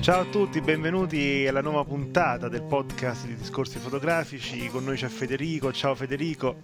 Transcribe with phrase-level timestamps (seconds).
[0.00, 4.66] Ciao a tutti, benvenuti alla nuova puntata del podcast di Discorsi Fotografici.
[4.68, 5.74] Con noi c'è Federico.
[5.74, 6.56] Ciao Federico.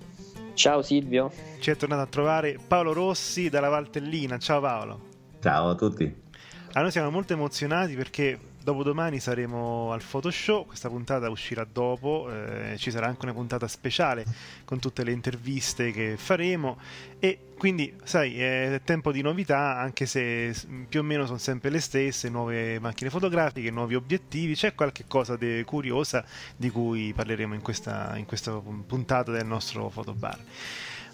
[0.54, 1.30] Ciao Silvio.
[1.60, 4.38] Ci è tornato a trovare Paolo Rossi dalla Valtellina.
[4.38, 5.00] Ciao Paolo.
[5.40, 6.04] Ciao a tutti.
[6.04, 12.74] Allora, noi siamo molto emozionati perché dopodomani saremo al Photoshop, questa puntata uscirà dopo, eh,
[12.78, 14.24] ci sarà anche una puntata speciale
[14.64, 16.76] con tutte le interviste che faremo
[17.20, 20.52] e quindi sai è tempo di novità anche se
[20.88, 25.37] più o meno sono sempre le stesse, nuove macchine fotografiche, nuovi obiettivi, c'è qualche cosa
[25.37, 26.24] di curiosa
[26.56, 30.40] di cui parleremo in questa, in questa puntata del nostro fotobar.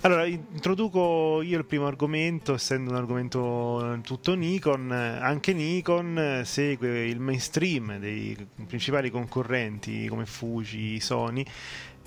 [0.04, 6.44] Allora, introduco io il primo argomento, essendo un argomento tutto Nikon, eh, anche Nikon eh,
[6.44, 8.36] segue il mainstream dei
[8.66, 11.46] principali concorrenti come Fuji, Sony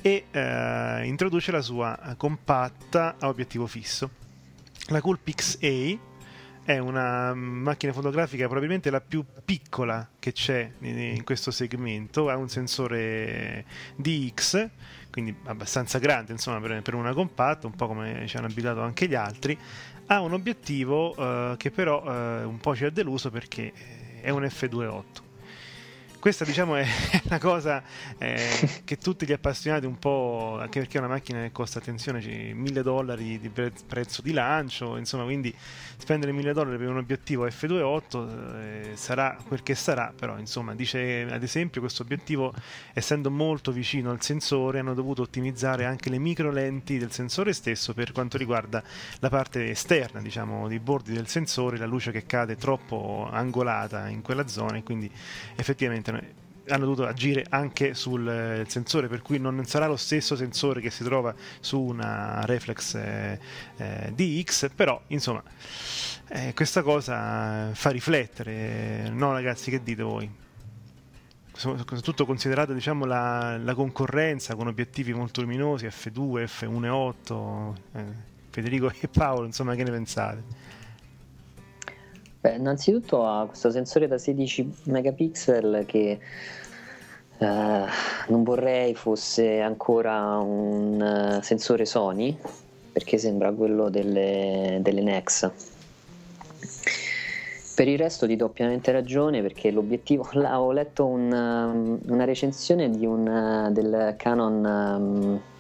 [0.02, 4.10] e eh, introduce la sua compatta a obiettivo fisso.
[4.88, 5.98] La Coolpix A
[6.66, 12.50] è una macchina fotografica probabilmente la più piccola che c'è in questo segmento, ha un
[12.50, 13.64] sensore
[13.96, 14.70] DX,
[15.16, 19.08] quindi abbastanza grande insomma per, per una compatta, un po' come ci hanno abitato anche
[19.08, 19.58] gli altri,
[20.08, 23.72] ha un obiettivo eh, che però eh, un po' ci ha deluso perché
[24.20, 25.25] è un F2.8.
[26.26, 26.88] Questa diciamo è
[27.30, 27.84] la cosa
[28.18, 32.20] eh, che tutti gli appassionati un po', anche perché è una macchina che costa, attenzione,
[32.20, 35.54] 1000 dollari di pre- prezzo di lancio, insomma, quindi
[35.98, 41.28] spendere 1000 dollari per un obiettivo F2.8 eh, sarà quel che sarà, però insomma, dice
[41.30, 42.52] ad esempio questo obiettivo,
[42.94, 47.94] essendo molto vicino al sensore, hanno dovuto ottimizzare anche le micro lenti del sensore stesso
[47.94, 48.84] per quanto riguarda
[49.20, 54.24] la parte esterna, diciamo, dei bordi del sensore, la luce che cade troppo angolata in
[54.24, 55.08] quella zona e quindi
[55.56, 56.14] effettivamente
[56.68, 60.90] hanno dovuto agire anche sul eh, sensore, per cui non sarà lo stesso sensore che
[60.90, 63.40] si trova su una reflex eh,
[63.78, 65.44] eh, DX, però insomma
[66.30, 70.44] eh, questa cosa fa riflettere, no ragazzi che dite voi?
[71.54, 78.04] Soprattutto considerata diciamo, la, la concorrenza con obiettivi molto luminosi, F2, F1.8, eh,
[78.50, 80.44] Federico e Paolo, insomma che ne pensate?
[82.46, 86.20] Beh, innanzitutto ha questo sensore da 16 megapixel che
[87.40, 87.86] eh,
[88.28, 92.38] non vorrei fosse ancora un eh, sensore Sony
[92.92, 95.50] perché sembra quello delle, delle Nex.
[97.74, 102.86] Per il resto ti do pienamente ragione perché l'obiettivo, ho letto un, um, una recensione
[102.86, 105.55] un, uh, del Canon um, eh,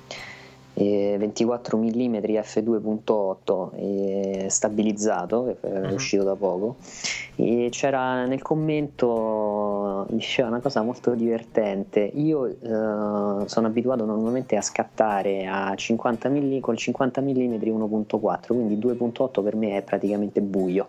[0.75, 5.94] 24 mm f2.8 eh, stabilizzato che è Mhm.
[5.94, 6.75] uscito da poco.
[7.38, 12.00] E c'era nel commento diceva una cosa molto divertente.
[12.16, 12.58] Io eh,
[13.47, 19.56] sono abituato normalmente a scattare a 50 mm col 50 mm 1.4 quindi 2.8 per
[19.56, 20.88] me è praticamente buio.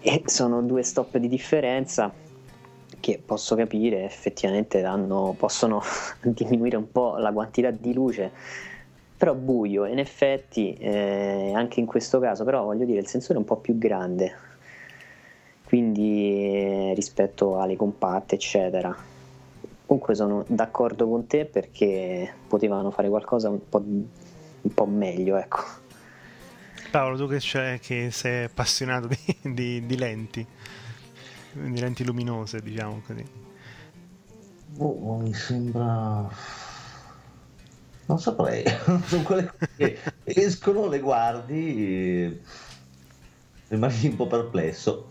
[0.00, 2.12] E sono due stop di differenza
[3.00, 5.82] che posso capire effettivamente danno, possono
[6.22, 8.30] diminuire un po' la quantità di luce
[9.16, 13.38] però buio in effetti eh, anche in questo caso però voglio dire il sensore è
[13.38, 14.34] un po' più grande
[15.64, 18.94] quindi eh, rispetto alle compatte eccetera
[19.86, 25.84] comunque sono d'accordo con te perché potevano fare qualcosa un po', un po meglio ecco
[26.90, 29.18] Paolo, tu che, c'è, che sei appassionato di,
[29.52, 30.46] di- di lenti,
[31.52, 33.24] di lenti luminose, diciamo così.
[34.68, 36.26] Boh, mi sembra.
[38.06, 38.64] Non saprei.
[39.06, 42.40] Sono quelle che escono, le guardi e
[43.68, 45.06] rimani un po' perplesso.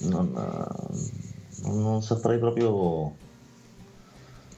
[0.00, 3.14] Non, eh, non saprei proprio.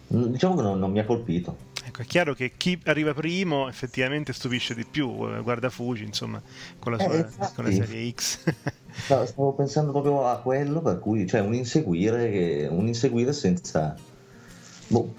[0.09, 1.67] Diciamo che non, non mi ha colpito.
[1.85, 6.43] Ecco, è chiaro che chi arriva primo effettivamente stupisce di più, eh, guarda Fuji, insomma,
[6.79, 7.55] con la, Eh, sua, infatti.
[7.55, 8.41] con la serie X.
[8.99, 13.97] Stavo stavo pensando proprio a quello, per cui, cioè, un inseguire, un inseguire senza.
[14.89, 15.15] Boh,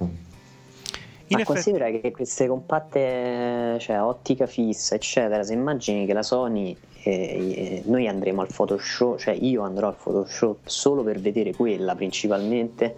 [1.31, 6.23] In Ma effetti, considera che queste compatte, cioè ottica fissa, eccetera, se immagini che la
[6.23, 11.93] Sony E noi andremo al Photoshop, cioè io andrò al Photoshop solo per vedere quella
[11.93, 12.95] principalmente.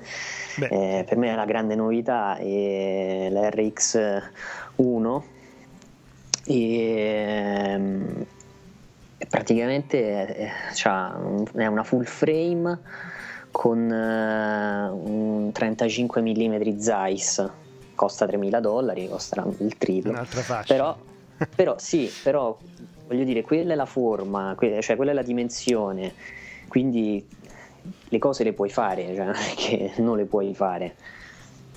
[0.60, 5.22] Eh, per me è la grande novità è la RX1
[6.46, 7.80] e
[9.30, 10.52] praticamente è,
[11.54, 12.80] è una full frame
[13.52, 17.50] con un 35 mm Zeiss
[18.02, 20.10] costa 3.000 dollari costerà il triplo.
[20.10, 20.74] Un'altra fascia.
[20.74, 20.98] Però,
[21.56, 22.58] però sì però
[23.06, 26.14] voglio dire quella è la forma cioè quella è la dimensione.
[26.68, 27.24] Quindi
[28.10, 30.96] le cose le puoi fare cioè non è che non le puoi fare.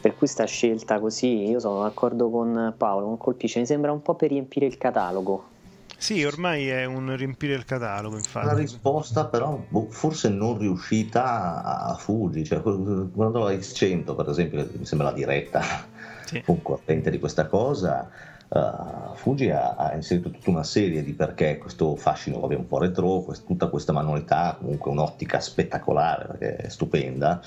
[0.00, 3.58] Per questa scelta così io sono d'accordo con Paolo non colpisce.
[3.58, 5.52] Mi sembra un po' per riempire il catalogo.
[5.96, 8.46] Sì, ormai è un riempire il catalogo, infatti.
[8.46, 14.68] La risposta però boh, forse non riuscita a Fuji, cioè quando la X100 per esempio,
[14.76, 15.92] mi sembra la diretta
[16.34, 16.42] sì.
[16.42, 18.10] concorrente di questa cosa,
[18.48, 22.78] uh, Fuji ha, ha, inserito tutta una serie di perché questo fascino vabbè, un po'
[22.78, 27.40] retro, quest- tutta questa manualità, comunque un'ottica spettacolare, perché è stupenda,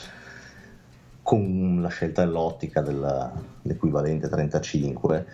[1.21, 5.25] con la scelta dell'ottica dell'equivalente 35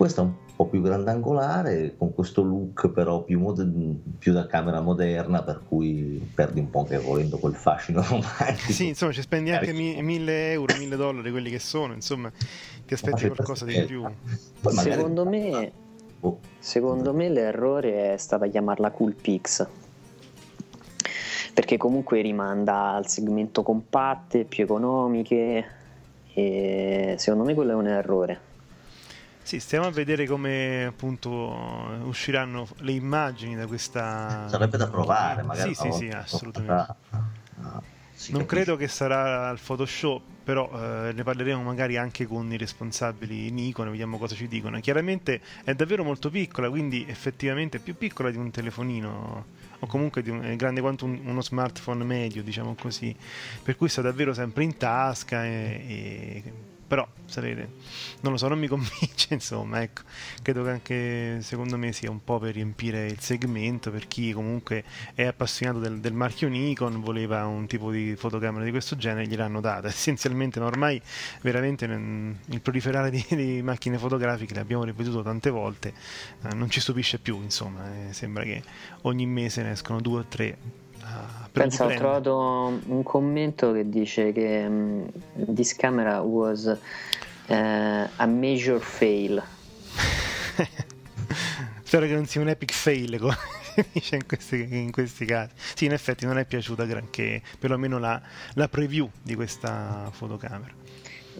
[0.00, 4.82] questa è un po' più grandangolare, con questo look però più, mod- più, da camera
[4.82, 8.70] moderna, per cui perdi un po' anche volendo quel fascino romantico.
[8.70, 12.30] Sì, insomma, ci spendi anche mi- 1000 euro, 1000 dollari, quelli che sono, insomma,
[12.84, 14.02] ti aspetti qualcosa di più.
[14.60, 14.90] Magari...
[14.90, 15.72] Secondo me...
[16.20, 16.38] Oh.
[16.58, 19.66] Secondo me l'errore è stata chiamarla Cool Pix
[21.54, 25.64] perché comunque rimanda al segmento compatte, più economiche
[26.34, 28.48] e secondo me quello è un errore.
[29.50, 31.28] Sì, stiamo a vedere come appunto
[32.04, 34.46] usciranno le immagini da questa.
[34.48, 35.74] Sarebbe da provare, magari.
[35.74, 36.94] Sì, sì, sì, assolutamente.
[38.28, 43.50] non credo che sarà al Photoshop, però eh, ne parleremo magari anche con i responsabili
[43.50, 44.78] Nikon, vediamo cosa ci dicono.
[44.78, 49.46] Chiaramente è davvero molto piccola, quindi effettivamente è più piccola di un telefonino
[49.80, 53.12] o comunque un, è grande quanto un, uno smartphone medio, diciamo così,
[53.64, 55.50] per cui sta davvero sempre in tasca e,
[55.88, 56.52] e
[56.90, 57.74] però sapete,
[58.22, 60.02] non lo so, non mi convince, insomma, ecco,
[60.42, 64.82] credo che anche secondo me sia un po' per riempire il segmento, per chi comunque
[65.14, 69.60] è appassionato del, del marchio Nikon, voleva un tipo di fotocamera di questo genere, gliel'hanno
[69.60, 71.00] data, essenzialmente, ma ormai
[71.42, 75.94] veramente il proliferare di, di macchine fotografiche, l'abbiamo ripetuto tante volte,
[76.42, 78.64] eh, non ci stupisce più, insomma, eh, sembra che
[79.02, 80.58] ogni mese ne escono due o tre
[81.02, 85.10] Ah, Pensa, ho trovato un commento che dice che um,
[85.52, 86.78] this camera was uh,
[87.52, 89.42] a major fail.
[91.82, 93.36] Spero che non sia un epic fail, come
[93.92, 95.50] dice in questi, in questi, casi.
[95.74, 98.20] Sì, in effetti non è piaciuta granché, perlomeno la,
[98.54, 100.72] la preview di questa fotocamera.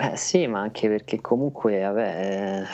[0.01, 2.65] Beh, sì, ma anche perché comunque, vabbè,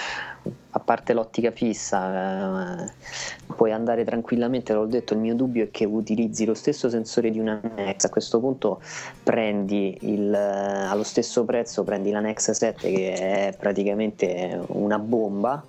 [0.44, 2.92] eh, a parte l'ottica fissa, eh,
[3.56, 7.40] puoi andare tranquillamente, l'ho detto, il mio dubbio è che utilizzi lo stesso sensore di
[7.40, 8.80] una Nex, a questo punto
[9.24, 15.64] prendi il, eh, allo stesso prezzo, prendi la Nex 7 che è praticamente una bomba,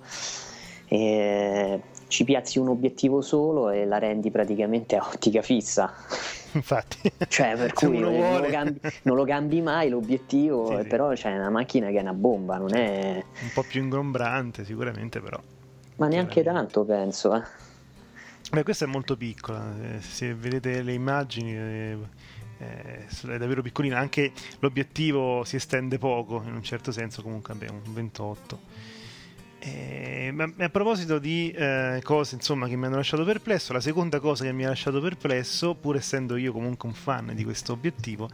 [0.86, 5.92] e ci piazzi un obiettivo solo e la rendi praticamente a ottica fissa.
[6.52, 10.88] Infatti, cioè, per cui non lo, cambi, non lo, cambi, mai l'obiettivo, sì, sì.
[10.88, 15.20] però c'è una macchina che è una bomba, non è un po' più ingombrante, sicuramente,
[15.20, 15.40] però.
[15.96, 17.34] Ma neanche tanto, penso.
[17.36, 17.42] Eh.
[18.50, 19.74] Beh, questa è molto piccola.
[19.82, 21.54] Eh, se vedete le immagini.
[21.54, 21.98] Eh,
[22.58, 27.94] è davvero piccolina anche l'obiettivo si estende poco in un certo senso comunque abbiamo un
[27.94, 28.58] 28
[29.60, 34.44] eh, a proposito di eh, cose insomma, che mi hanno lasciato perplesso, la seconda cosa
[34.44, 38.28] che mi ha lasciato perplesso, pur essendo io comunque un fan di questo obiettivo,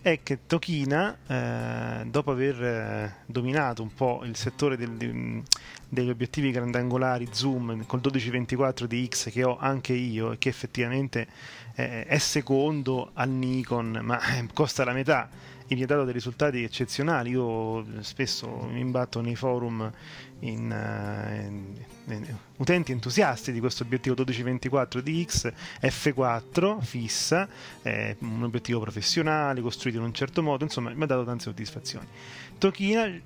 [0.00, 5.42] è che Tokina, eh, dopo aver eh, dominato un po' il settore del, di,
[5.88, 11.26] degli obiettivi grandangolari zoom col 1224 di X che ho anche io e che effettivamente
[11.74, 15.28] eh, è secondo al Nikon, ma eh, costa la metà
[15.70, 17.30] e mi ha dato dei risultati eccezionali.
[17.30, 19.92] Io spesso mi imbatto nei forum
[20.40, 21.76] in, uh, in,
[22.06, 27.48] in, utenti entusiasti di questo obiettivo 1224 di X F4 fissa,
[27.82, 32.06] eh, un obiettivo professionale costruito in un certo modo, insomma mi ha dato tante soddisfazioni.
[32.58, 33.20] Tokina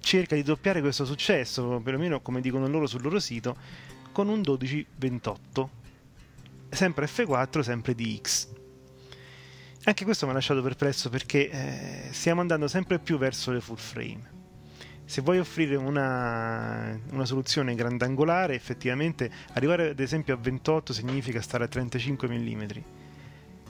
[0.00, 3.56] cerca di doppiare questo successo, perlomeno come dicono loro sul loro sito,
[4.12, 5.70] con un 1228,
[6.70, 8.48] sempre F4, sempre di X.
[9.84, 13.76] Anche questo mi ha lasciato perplesso perché eh, stiamo andando sempre più verso le full
[13.76, 14.35] frame
[15.06, 21.64] se vuoi offrire una, una, soluzione grandangolare, effettivamente arrivare ad esempio a 28 significa stare
[21.64, 22.62] a 35 mm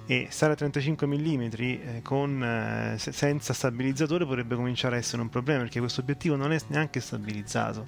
[0.07, 5.29] e stare a 35 mm eh, con, eh, senza stabilizzatore potrebbe cominciare a essere un
[5.29, 7.85] problema perché questo obiettivo non è neanche stabilizzato.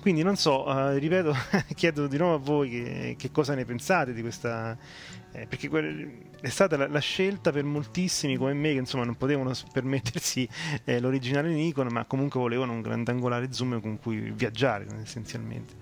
[0.00, 1.34] Quindi non so, uh, ripeto,
[1.74, 4.76] chiedo di nuovo a voi che, che cosa ne pensate di questa...
[5.36, 5.68] Eh, perché
[6.40, 10.48] è stata la, la, scelta per moltissimi come me che insomma non potevano permettersi
[10.84, 15.74] eh, l'originale Nikon, ma comunque volevano un grandangolare zoom con cui viaggiare essenzialmente.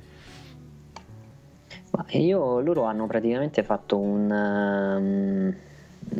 [1.90, 5.54] Ma io, loro hanno praticamente fatto un, um,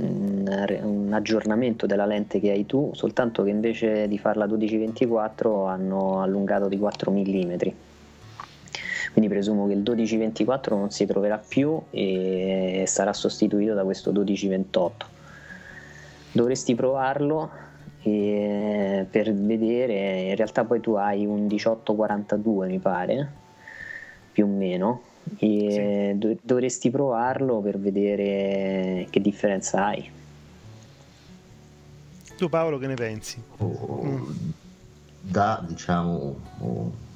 [0.03, 6.21] un, un, aggiornamento della lente che hai tu, soltanto che invece di farla 12-24 hanno
[6.21, 7.55] allungato di 4 mm.
[9.13, 14.91] Quindi presumo che il 12-24 non si troverà più e sarà sostituito da questo 12-28.
[16.33, 17.51] Dovresti provarlo
[18.03, 23.31] per vedere, in realtà poi tu hai un 18-42 mi pare,
[24.33, 25.03] più o meno
[25.39, 26.39] e sì.
[26.43, 30.11] dovresti provarlo per vedere che differenza hai.
[32.37, 33.41] Tu Paolo che ne pensi?
[33.59, 34.33] Oh, mm.
[35.21, 36.35] Da diciamo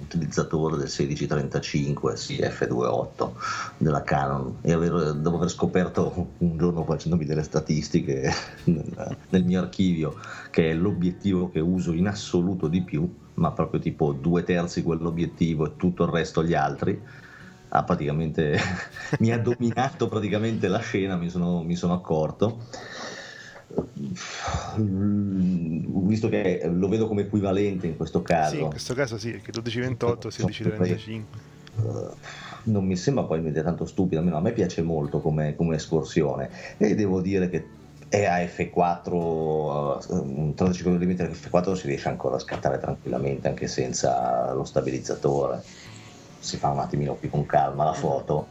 [0.07, 3.31] utilizzatore del 1635 CF28
[3.79, 8.33] della Canon e aver, dopo aver scoperto un giorno facendomi delle statistiche
[8.65, 10.17] nel, nel mio archivio
[10.51, 15.67] che è l'obiettivo che uso in assoluto di più ma proprio tipo due terzi quell'obiettivo
[15.67, 17.03] e tutto il resto gli altri
[17.69, 18.59] ha praticamente
[19.21, 22.65] mi ha dominato praticamente la scena, mi sono, mi sono accorto.
[24.77, 28.55] Visto che lo vedo come equivalente in questo caso.
[28.55, 31.55] Sì, in questo caso sì, che 1228, 1635.
[31.77, 32.11] Uh,
[32.65, 36.49] non mi sembra poi mi tanto stupido, almeno a me piace molto come, come escursione
[36.79, 37.67] e devo dire che
[38.09, 39.11] è a F4
[40.23, 45.63] un 35 mm F4 si riesce ancora a scattare tranquillamente anche senza lo stabilizzatore
[46.47, 48.47] si fa un attimino più con calma la foto,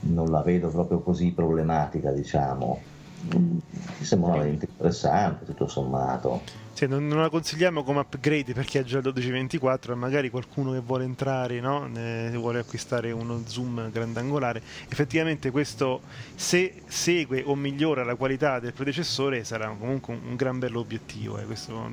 [0.00, 2.80] non la vedo proprio così problematica, diciamo.
[3.20, 6.66] Mi sembra una lente interessante, tutto sommato.
[6.78, 10.30] Sì, non, non, la consigliamo come upgrade per chi ha già il 1224 e magari
[10.30, 11.88] qualcuno che vuole entrare, no?
[11.88, 14.62] ne, vuole acquistare uno zoom grandangolare.
[14.88, 16.02] Effettivamente questo,
[16.36, 21.38] se segue o migliora la qualità del predecessore, sarà comunque un, un gran bello obiettivo.
[21.38, 21.90] Eh, questo,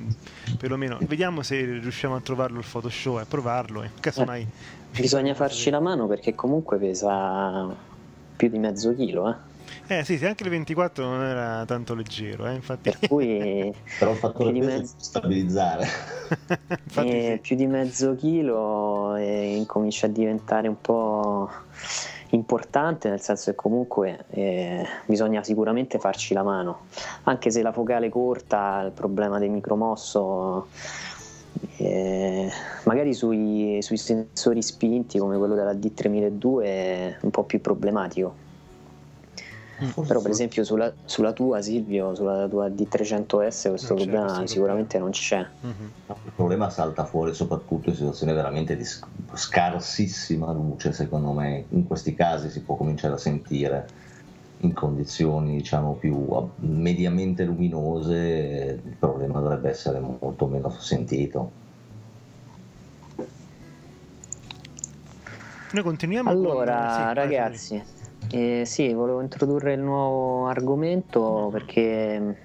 [0.56, 0.98] perlomeno.
[1.00, 3.82] Vediamo se riusciamo a trovarlo il Photoshop e a provarlo.
[3.82, 5.00] E casomai eh.
[5.00, 7.74] Bisogna farci la mano perché comunque pesa
[8.36, 9.45] più di mezzo chilo, eh.
[9.88, 12.90] Eh sì, sì, anche il 24 non era tanto leggero, eh, infatti.
[12.90, 15.86] Per cui però il fattore di mezzo stabilizzare.
[16.68, 17.40] infatti, eh, sì.
[17.40, 21.48] Più di mezzo chilo e incomincia a diventare un po'
[22.30, 26.86] importante, nel senso che comunque eh, bisogna sicuramente farci la mano,
[27.24, 30.66] anche se la focale corta, il problema del micromosso
[31.76, 32.50] eh,
[32.84, 38.45] magari sui, sui, sensori spinti come quello della D3002 è un po' più problematico.
[39.78, 40.08] Forse.
[40.08, 44.98] Però per esempio sulla, sulla, tua Silvio, sulla tua D300S questo non problema sicuramente.
[44.98, 45.46] non c'è.
[45.66, 45.88] Mm-hmm.
[46.24, 48.84] il problema salta fuori soprattutto in situazioni veramente di
[49.34, 51.66] scarsissima luce, secondo me.
[51.70, 54.04] In questi casi si può cominciare a sentire
[54.60, 56.26] in condizioni diciamo più
[56.60, 61.64] mediamente luminose il problema dovrebbe essere molto meno sentito.
[65.72, 67.08] Noi continuiamo allora con...
[67.08, 67.82] sì, ragazzi
[68.30, 72.36] eh, sì volevo introdurre il nuovo argomento perché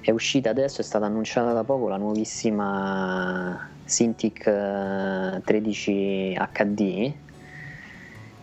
[0.00, 7.12] è uscita adesso è stata annunciata da poco la nuovissima Cintiq 13 eh, HD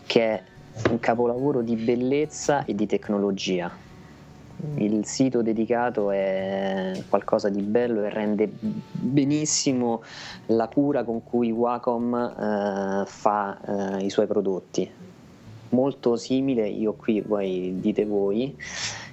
[0.05, 0.43] che è
[0.89, 3.85] un capolavoro di bellezza e di tecnologia.
[4.75, 10.01] Il sito dedicato è qualcosa di bello e rende benissimo
[10.47, 15.06] la cura con cui Wacom eh, fa eh, i suoi prodotti.
[15.69, 18.55] Molto simile, io qui voi dite voi,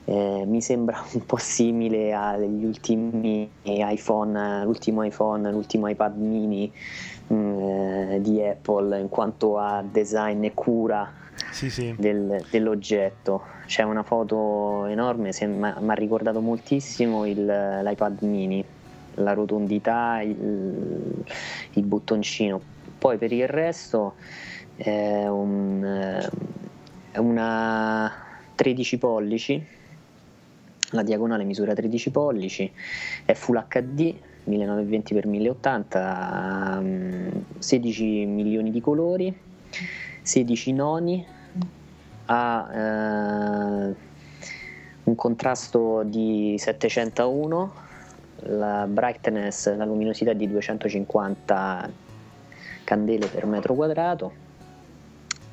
[0.05, 6.71] eh, mi sembra un po' simile agli ultimi iPhone, l'ultimo iPhone, l'ultimo iPad mini
[7.27, 11.95] mh, mm, di Apple in quanto a design e cura sì, sì.
[11.97, 13.43] Del, dell'oggetto.
[13.67, 18.65] C'è una foto enorme, mi ha ricordato moltissimo il, l'iPad mini,
[19.15, 21.25] la rotondità, il,
[21.73, 22.61] il, bottoncino.
[22.99, 24.15] Poi per il resto
[24.77, 26.29] è un,
[27.17, 28.13] una
[28.55, 29.67] 13 pollici,
[30.91, 32.71] la diagonale misura 13 pollici,
[33.25, 34.15] è Full HD
[34.49, 39.37] 1920x1080, 16 milioni di colori,
[40.23, 41.27] 16 noni,
[42.27, 43.95] ha eh,
[45.05, 47.73] un contrasto di 701,
[48.47, 51.91] la brightness, la luminosità di 250
[52.85, 54.44] candele per metro quadrato,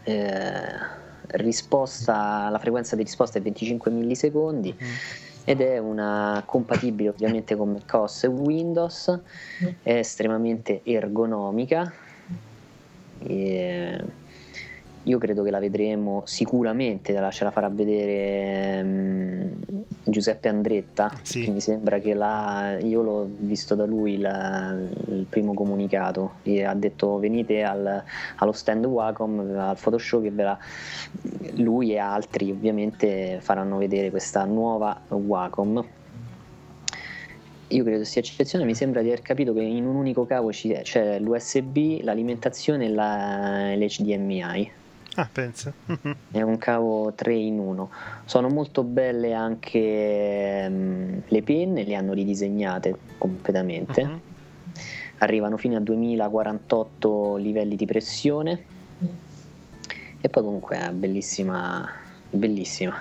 [0.04, 4.88] eh, risposta, la frequenza di risposta è 25 millisecondi mm.
[5.46, 9.20] ed è una compatibile ovviamente con macOS e Windows,
[9.84, 11.92] è estremamente ergonomica
[13.24, 14.04] E
[15.04, 19.52] io credo che la vedremo sicuramente, ce la farà vedere um,
[20.04, 21.50] Giuseppe Andretta, sì.
[21.50, 24.76] mi sembra che la, io l'ho visto da lui la,
[25.08, 28.04] il primo comunicato, e ha detto venite al,
[28.36, 30.58] allo stand Wacom, al Photoshop che la,
[31.56, 35.84] lui e altri ovviamente faranno vedere questa nuova Wacom
[37.72, 41.20] io credo sia eccezione, mi sembra di aver capito che in un unico cavo c'è
[41.20, 44.72] l'USB, l'alimentazione e la, l'HDMI.
[45.16, 45.74] Ah, pensa.
[46.32, 47.90] È un cavo 3 in 1.
[48.26, 54.02] Sono molto belle anche um, le penne, le hanno ridisegnate completamente.
[54.02, 54.20] Uh-huh.
[55.18, 58.64] Arrivano fino a 2048 livelli di pressione.
[60.22, 61.90] E poi comunque è bellissima,
[62.30, 62.96] bellissima.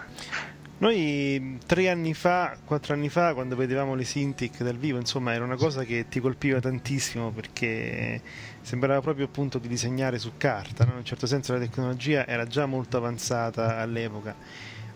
[0.78, 5.44] Noi tre anni fa, quattro anni fa, quando vedevamo le Cintiq dal vivo, insomma, era
[5.44, 8.22] una cosa che ti colpiva tantissimo perché
[8.62, 10.92] sembrava proprio appunto di disegnare su carta, no?
[10.92, 14.34] in un certo senso la tecnologia era già molto avanzata all'epoca.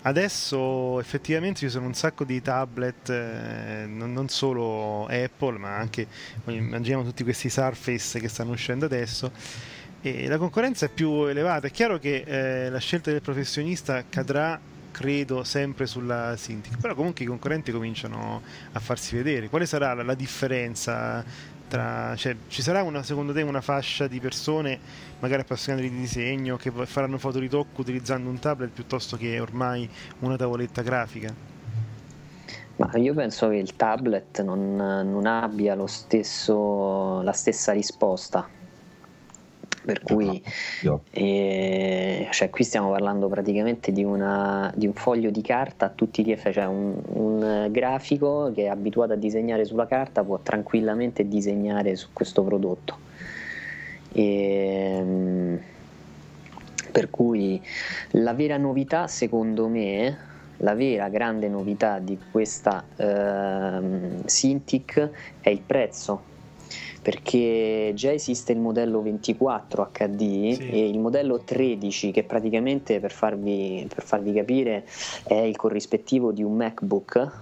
[0.06, 6.06] Adesso effettivamente ci sono un sacco di tablet, eh, non, non, solo Apple, ma anche
[6.44, 9.32] immaginiamo tutti questi Surface che stanno uscendo adesso.
[10.02, 11.68] E la concorrenza è più elevata.
[11.68, 17.24] È chiaro che eh, la scelta del professionista cadrà credo sempre sulla Cintiq, però comunque
[17.24, 18.42] i concorrenti cominciano
[18.72, 19.48] a farsi vedere.
[19.48, 21.24] Quale sarà la, la differenza
[21.74, 24.78] tra, cioè, ci sarà una, secondo te una fascia di persone
[25.18, 29.90] magari appassionate di disegno che faranno fotoritocco utilizzando un tablet piuttosto che ormai
[30.20, 31.34] una tavoletta grafica?
[32.76, 38.48] Ma io penso che il tablet non, non abbia stesso, la stessa risposta
[39.84, 40.42] per cui
[41.10, 46.24] eh, cioè, qui stiamo parlando praticamente di, una, di, un foglio di carta a tutti
[46.24, 51.28] gli effetti, cioè un, un, grafico che è abituato a disegnare sulla carta può tranquillamente
[51.28, 52.98] disegnare su questo prodotto.
[54.12, 55.60] E, ehm,
[56.90, 57.60] per cui
[58.12, 60.16] la vera novità secondo me
[60.58, 66.32] la vera grande novità di questa eh, Cintiq è il prezzo
[67.04, 70.70] perché già esiste il modello 24 HD sì.
[70.70, 74.86] e il modello 13 che praticamente per farvi, per farvi, capire
[75.24, 77.32] è il corrispettivo di un MacBook.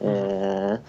[0.00, 0.80] Eh,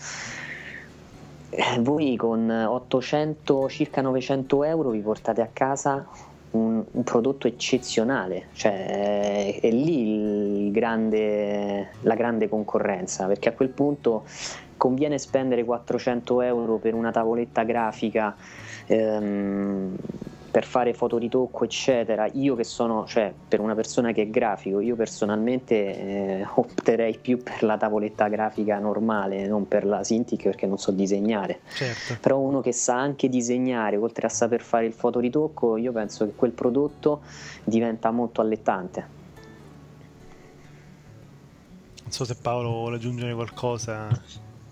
[1.81, 6.07] voi con 800 circa 900 euro vi portate a casa
[6.51, 13.69] un, un prodotto eccezionale, cioè è, è lì grande, la grande concorrenza, perché a quel
[13.69, 14.25] punto
[14.77, 18.35] conviene spendere 400 euro per una tavoletta grafica
[18.85, 19.95] ehm,
[20.49, 24.95] per fare fotoritocco eccetera io che sono cioè per una persona che è grafico io
[24.95, 30.77] personalmente eh, opterei più per la tavoletta grafica normale non per la Cintiq perché non
[30.77, 31.59] so disegnare.
[31.73, 32.17] Certo.
[32.19, 36.33] però uno che sa anche disegnare oltre a saper fare il fotoritocco io penso che
[36.35, 37.21] quel prodotto
[37.63, 39.17] diventa molto allettante.
[42.03, 44.07] Non so se Paolo vuole aggiungere qualcosa.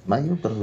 [0.06, 0.56] Ma io per,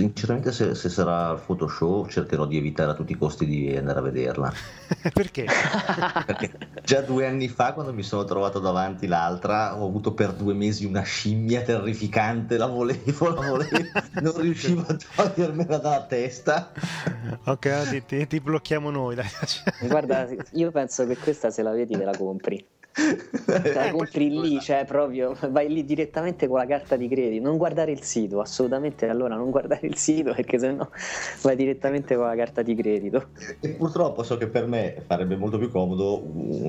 [0.00, 3.98] sinceramente se, se, sarà il Photoshop cercherò di evitare a tutti i costi di andare
[3.98, 4.52] a vederla.
[5.12, 5.46] Perché?
[6.24, 10.54] Perché già due anni fa quando mi sono trovato davanti l'altra ho avuto per due
[10.54, 13.78] mesi una scimmia terrificante, la volevo, la volevo,
[14.20, 16.72] non riuscivo a togliermela dalla testa.
[17.44, 19.14] Ok, ti, ti, ti blocchiamo noi.
[19.14, 19.28] Dai.
[19.80, 22.64] Guarda, io penso che questa se la vedi te la compri.
[23.46, 27.42] La compri lì, cioè proprio vai lì direttamente con la carta di credito.
[27.44, 29.08] Non guardare il sito, assolutamente.
[29.08, 30.88] Allora, non guardare il sito perché sennò
[31.42, 33.28] vai direttamente con la carta di credito.
[33.60, 36.22] E purtroppo so che per me farebbe molto più comodo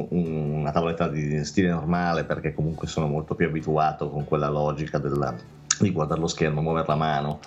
[0.10, 5.36] una tavoletta di stile normale perché comunque sono molto più abituato con quella logica della,
[5.80, 7.40] di guardare lo schermo, muovere la mano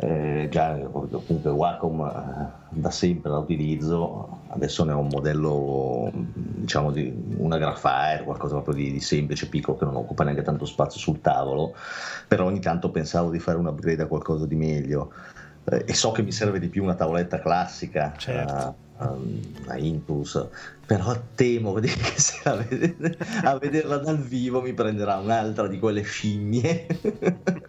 [0.00, 6.92] eh, già comunque Wacom eh, da sempre la utilizzo, adesso ne ho un modello diciamo
[6.92, 11.00] di una Graphire, qualcosa proprio di, di, semplice, piccolo che non occupa neanche tanto spazio
[11.00, 11.74] sul tavolo,
[12.28, 15.12] però ogni tanto pensavo di fare un upgrade a qualcosa di meglio
[15.64, 18.12] eh, e so che mi serve di più una tavoletta classica.
[18.16, 18.86] Certo.
[19.00, 20.48] Eh, a Impulse,
[20.84, 26.02] però temo che se a, vedere, a vederla dal vivo mi prenderà un'altra di quelle
[26.02, 26.86] scimmie.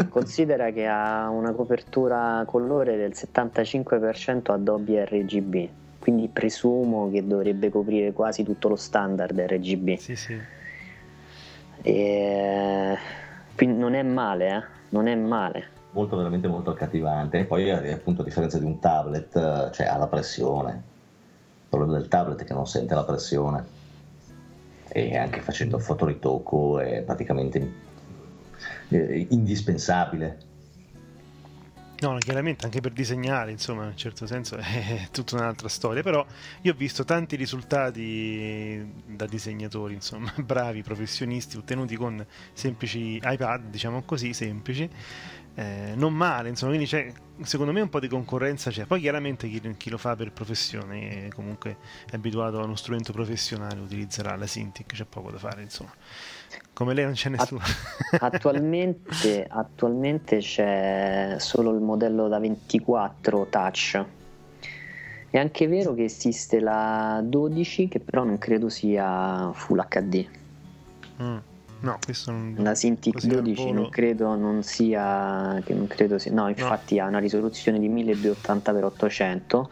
[0.09, 5.67] Considera che ha una copertura colore del 75% Adobe RGB,
[5.99, 9.97] quindi presumo che dovrebbe coprire quasi tutto lo standard RGB.
[9.97, 10.37] Sì, sì.
[11.81, 12.97] E...
[13.55, 14.63] Quindi non è male, eh?
[14.89, 19.71] non è male molto veramente molto accattivante e poi appunto a differenza di un tablet
[19.71, 20.83] cioè ha la pressione
[21.69, 23.77] il problema del tablet che non sente la pressione
[24.87, 27.73] e anche facendo fotoritocco è praticamente
[28.89, 30.47] eh, indispensabile.
[32.01, 36.25] No, chiaramente anche per disegnare, insomma, in un certo senso è tutta un'altra storia, però
[36.61, 44.03] io ho visto tanti risultati da disegnatori, insomma, bravi, professionisti, ottenuti con semplici iPad, diciamo
[44.03, 44.89] così, semplici,
[45.59, 49.49] eh, non male, insomma, quindi c'è, secondo me un po' di concorrenza c'è, poi chiaramente
[49.49, 51.75] chi, chi lo fa per professione e comunque
[52.09, 55.91] è abituato a uno strumento professionale utilizzerà la Cintiq, c'è poco da fare, insomma.
[56.71, 57.59] Come lei non c'è nessuno.
[58.21, 64.05] attualmente, attualmente c'è solo il modello da 24 touch.
[65.29, 70.25] È anche vero che esiste la 12 che però non credo sia Full HD.
[71.21, 71.37] Mm.
[71.81, 72.55] No, questo non...
[72.57, 77.03] La Cintiq 12 non credo non sia, che non credo sia no, infatti no.
[77.03, 79.67] ha una risoluzione di 1280x800 uh-huh.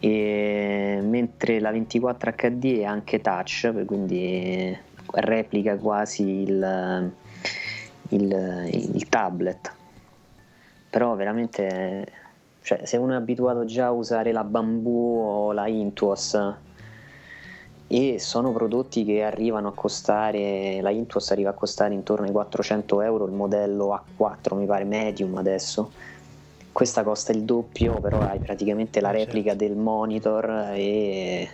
[0.00, 4.76] e, mentre la 24 HD è anche touch, quindi
[5.12, 7.12] replica quasi il,
[8.08, 9.72] il, il tablet.
[10.90, 12.06] Però veramente,
[12.62, 16.36] cioè, se uno è abituato già a usare la Bamboo o la Intuos
[17.94, 23.00] e sono prodotti che arrivano a costare, la Intuos arriva a costare intorno ai 400
[23.02, 25.92] euro, il modello A4 mi pare medium adesso,
[26.72, 29.24] questa costa il doppio, però hai praticamente la certo.
[29.26, 31.48] replica del monitor e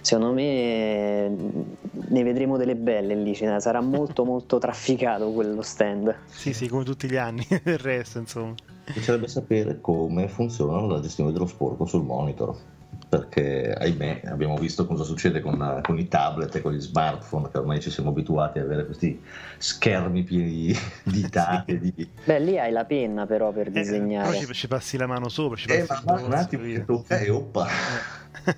[0.00, 6.14] secondo me ne vedremo delle belle lì, sarà molto molto trafficato quello stand.
[6.26, 8.54] Sì, sì, come tutti gli anni del resto, insomma.
[8.86, 12.78] Mi piacerebbe sapere come funziona la gestione dello sporco sul monitor
[13.10, 17.58] perché ahimè abbiamo visto cosa succede con, con, i tablet e con gli smartphone che
[17.58, 19.20] ormai ci siamo abituati ad avere questi
[19.58, 22.08] schermi pieni di date di...
[22.24, 24.36] beh lì hai la penna però per disegnare.
[24.36, 27.18] eh, ci, ci, passi la mano sopra ci eh, ma, ma un attimo che tocca
[27.18, 27.66] e oppa.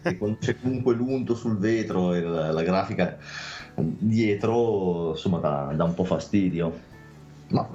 [0.03, 3.17] E quando c'è comunque l'unto sul vetro e la, la grafica
[3.75, 6.79] dietro insomma dà, dà un po' fastidio.
[7.49, 7.67] Ma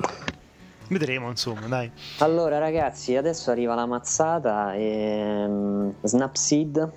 [0.90, 1.92] Vedremo, insomma, dai.
[2.20, 6.92] Allora, ragazzi, adesso arriva la mazzata e um, Snapseed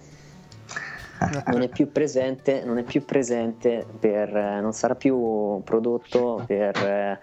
[1.46, 7.18] non è più presente, non è più presente per, non sarà più prodotto per eh,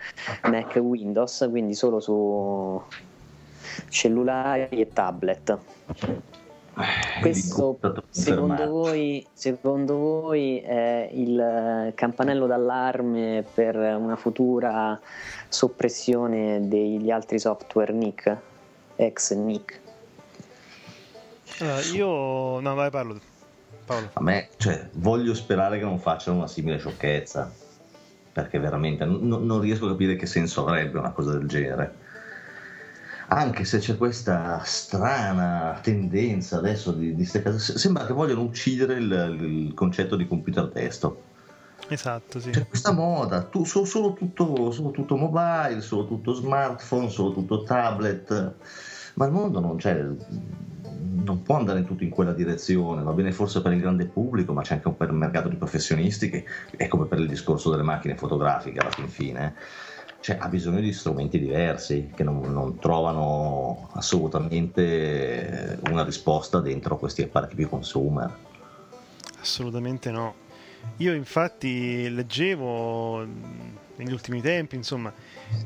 [0.49, 2.81] Mac e Windows, quindi solo su
[3.89, 5.57] cellulari e tablet.
[7.21, 14.99] Questo secondo voi, secondo voi, è il campanello d'allarme per una futura
[15.49, 18.37] soppressione degli altri software NIC,
[18.95, 19.79] ex NIC?
[21.59, 23.19] Uh, io no, vai parlo.
[23.83, 24.09] Paolo.
[24.13, 27.51] A me, cioè, voglio sperare che non facciano una simile sciocchezza,
[28.31, 32.05] perché veramente non, non riesco a capire che senso avrebbe una cosa del genere
[33.29, 39.37] anche se c'è questa strana tendenza adesso di, di case, sembra che vogliono uccidere il,
[39.41, 41.23] il, concetto di computer testo.
[41.89, 42.51] Esatto, sì.
[42.51, 47.63] C'è questa moda, tu, solo, solo, tutto, solo, tutto, mobile, solo tutto smartphone, solo tutto
[47.63, 48.53] tablet,
[49.15, 50.05] ma il mondo non c'è,
[51.23, 54.61] non può andare tutto in quella direzione, va bene forse per il grande pubblico, ma
[54.61, 58.15] c'è anche per il mercato di professionisti che è come per il discorso delle macchine
[58.15, 59.55] fotografiche alla fin fine
[60.27, 67.21] cioè, ha bisogno di strumenti diversi che non, non, trovano assolutamente una risposta dentro questi
[67.21, 68.37] apparati più consumer.
[69.39, 70.35] Assolutamente no.
[70.97, 73.25] Io infatti leggevo
[73.97, 75.11] negli ultimi tempi, insomma,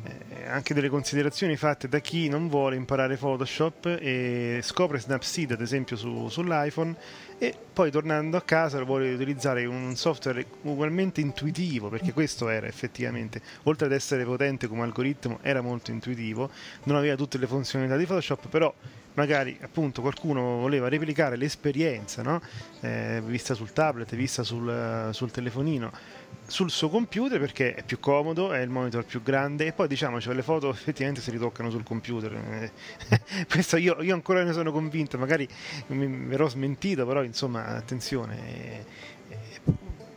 [0.04, 5.62] eh, anche delle considerazioni fatte da chi non vuole imparare Photoshop e scopre Snapseed, ad
[5.62, 6.96] esempio, su, sull'iPhone
[7.38, 13.41] e poi tornando a casa vuole utilizzare un software ugualmente intuitivo, perché questo era effettivamente,
[13.63, 16.50] oltre ad essere potente come algoritmo, era molto intuitivo,
[16.84, 18.74] non aveva tutte le funzionalità di Photoshop, però
[19.13, 22.41] magari appunto qualcuno voleva replicare l'esperienza no?
[22.80, 25.91] eh, vista sul tablet, vista sul, sul telefonino
[26.51, 30.33] sul suo computer perché è più comodo, è il monitor più grande e poi diciamoci
[30.33, 32.69] le foto effettivamente si ritoccano sul computer.
[33.49, 35.47] Questo io, io, ancora ne sono convinto, magari
[35.87, 38.85] mi verrò smentito, però insomma attenzione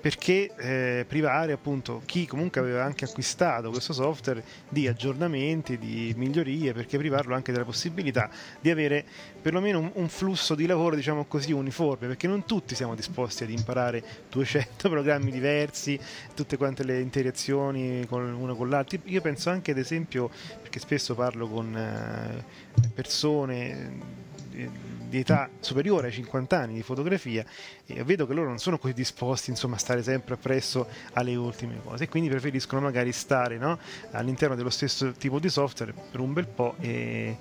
[0.05, 6.75] perché eh, privare appunto chi comunque aveva anche acquistato questo software di aggiornamenti, di migliorie,
[6.75, 8.29] perché privarlo anche della possibilità
[8.61, 9.03] di avere
[9.41, 13.51] perlomeno un, un flusso di lavoro diciamo così uniforme, perché non tutti siamo disposti ad
[13.51, 15.99] imparare 200 programmi diversi,
[16.35, 18.99] tutte quante le interazioni con uno con l'altro.
[19.05, 20.29] Io penso anche ad esempio,
[20.61, 22.45] perché spesso parlo con eh,
[22.93, 24.24] persone
[24.55, 27.45] di età superiore ai 50 anni di fotografia
[27.87, 31.81] e vedo che loro non sono così disposti insomma, a stare sempre appresso alle ultime
[31.83, 33.79] cose e quindi preferiscono magari stare no,
[34.13, 37.37] all'interno dello stesso tipo di software per un bel po' e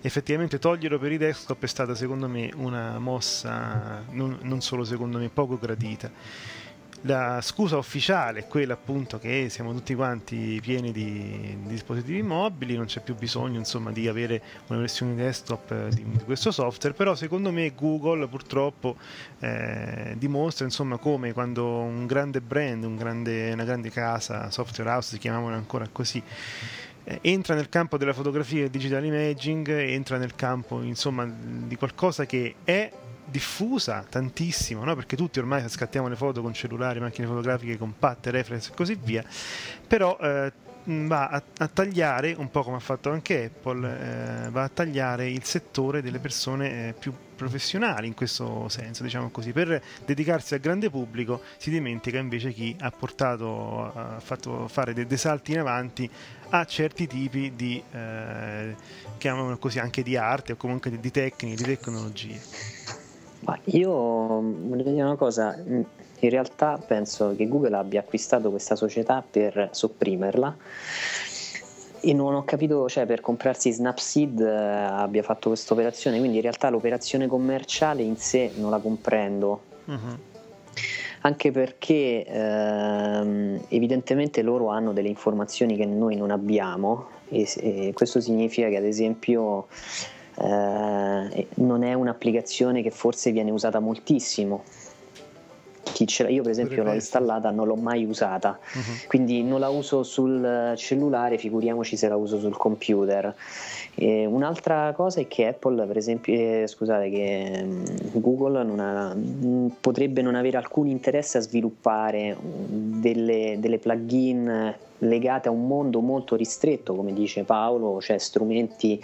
[0.00, 5.18] effettivamente toglierlo per i desktop è stata secondo me una mossa non, non solo secondo
[5.18, 6.10] me poco gradita
[7.02, 12.76] la scusa ufficiale è quella appunto che siamo tutti quanti pieni di, di dispositivi mobili,
[12.76, 16.94] non c'è più bisogno insomma di avere una versione desktop eh, di, di questo software,
[16.94, 18.96] però secondo me Google purtroppo
[19.38, 25.18] eh, dimostra insomma come quando un grande brand, un grande, una grande casa, software house,
[25.18, 26.20] chiamavano ancora così,
[27.04, 32.26] eh, entra nel campo della fotografia e digital imaging, entra nel campo insomma di qualcosa
[32.26, 32.90] che è
[33.30, 34.94] diffusa tantissimo, no?
[34.94, 39.24] perché tutti ormai scattiamo le foto con cellulari, macchine fotografiche compatte, reflex e così via,
[39.86, 40.52] però eh,
[40.84, 45.28] va a, a, tagliare, un po' come ha fatto anche Apple, eh, va a tagliare
[45.28, 50.60] il settore delle persone eh, più professionali in questo senso, diciamo così, per dedicarsi al
[50.60, 55.60] grande pubblico si dimentica invece chi ha portato, ha fatto fare dei, dei salti in
[55.60, 56.10] avanti
[56.50, 58.74] a certi tipi di, eh,
[59.18, 63.07] chiamano così, anche di arte o comunque di, di tecniche, di tecnologie.
[63.40, 69.24] Ma io voglio dire una cosa, in realtà penso che Google abbia acquistato questa società
[69.28, 70.56] per sopprimerla
[72.00, 76.42] e non ho capito, cioè per comprarsi Snapseed eh, abbia fatto questa operazione, quindi in
[76.42, 79.62] realtà l'operazione commerciale in sé non la comprendo.
[79.84, 80.18] Uh-huh.
[81.22, 88.20] Anche perché ehm, evidentemente loro hanno delle informazioni che noi non abbiamo e, e questo
[88.20, 89.66] significa che ad esempio
[90.40, 94.62] eh, non è un'applicazione che forse viene usata moltissimo.
[96.28, 99.06] Io per esempio l'ho installata, non l'ho mai usata, uh-huh.
[99.06, 103.34] quindi non la uso sul cellulare, figuriamoci se la uso sul computer.
[103.94, 109.14] E un'altra cosa è che Apple, per esempio, eh, scusate, che mm, Google non ha,
[109.14, 116.00] mm, potrebbe non avere alcun interesse a sviluppare delle, delle plugin legate a un mondo
[116.00, 119.00] molto ristretto, come dice Paolo, cioè strumenti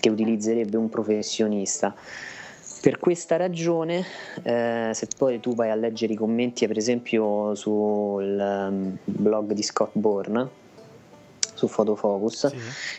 [0.00, 1.94] che utilizzerebbe un professionista.
[2.84, 4.04] Per questa ragione,
[4.42, 9.62] eh, se poi tu vai a leggere i commenti, per esempio sul um, blog di
[9.62, 10.46] Scott Bourne,
[11.54, 12.56] su Photofocus, sì.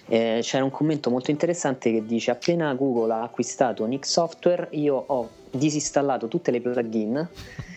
[0.07, 5.03] eh, c'era un commento molto interessante che dice appena Google ha acquistato Nick Software io
[5.05, 7.29] ho disinstallato tutte le plugin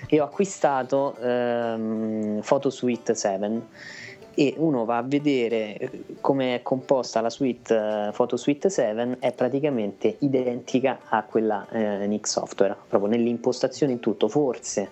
[0.06, 3.60] e ho acquistato ehm, PhotoSuite 7
[4.38, 9.16] e uno va a vedere eh, come è composta la suite uh, Photo Suite 7
[9.18, 14.28] è praticamente identica a quella uh, Nick Software proprio nell'impostazione in tutto.
[14.28, 14.90] Forse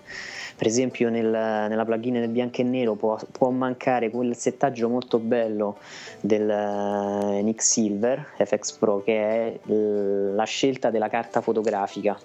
[0.57, 5.17] per esempio nel, nella plugin del bianco e nero può, può, mancare quel settaggio molto
[5.17, 5.77] bello
[6.19, 12.19] del uh, Nick Silver FX Pro che è l- la scelta della carta fotografica.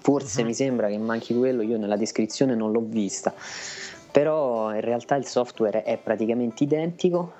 [0.00, 0.46] Forse uh-huh.
[0.48, 3.32] mi sembra che manchi quello io nella descrizione non l'ho vista
[4.14, 7.32] però in realtà il software è praticamente identico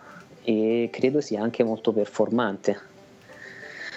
[0.42, 2.76] e credo sia anche molto performante.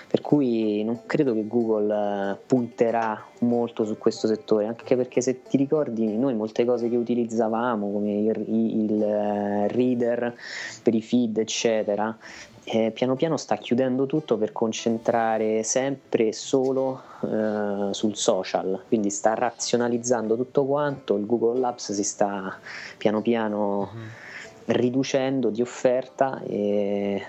[0.08, 5.42] Per cui non credo che Google eh, punterà molto su questo settore, anche perché se
[5.42, 10.36] ti ricordi noi molte cose che utilizzavamo come il, il eh, reader
[10.84, 12.16] per i feed eccetera,
[12.70, 19.10] eh, piano piano sta chiudendo tutto per concentrare sempre e solo eh, sul social, quindi
[19.10, 22.60] sta razionalizzando tutto quanto, il Google Labs si sta
[22.98, 24.00] piano piano uh-huh.
[24.66, 27.24] riducendo di offerta e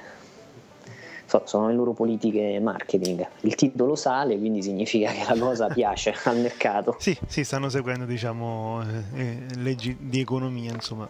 [1.24, 3.24] so, sono le loro politiche marketing.
[3.42, 6.96] Il titolo sale, quindi significa che la cosa piace al mercato.
[6.98, 8.82] Sì, sì, stanno seguendo diciamo
[9.14, 11.08] eh, eh leggi di economia, insomma.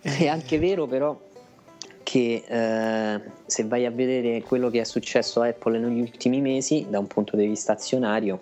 [0.00, 1.18] È anche vero però
[2.08, 6.86] che eh, se vai a vedere quello che è successo a Apple negli ultimi mesi
[6.88, 8.40] da un punto di vista azionario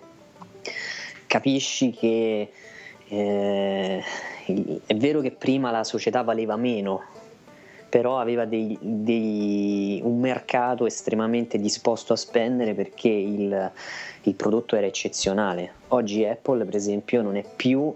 [1.27, 2.49] capisci che
[3.09, 4.03] eh,
[4.85, 7.03] è vero che prima la società valeva meno
[7.89, 13.71] però aveva dei, dei, un mercato estremamente disposto a spendere perché il,
[14.23, 15.71] il prodotto era eccezionale.
[15.89, 17.93] Oggi Apple per esempio non è più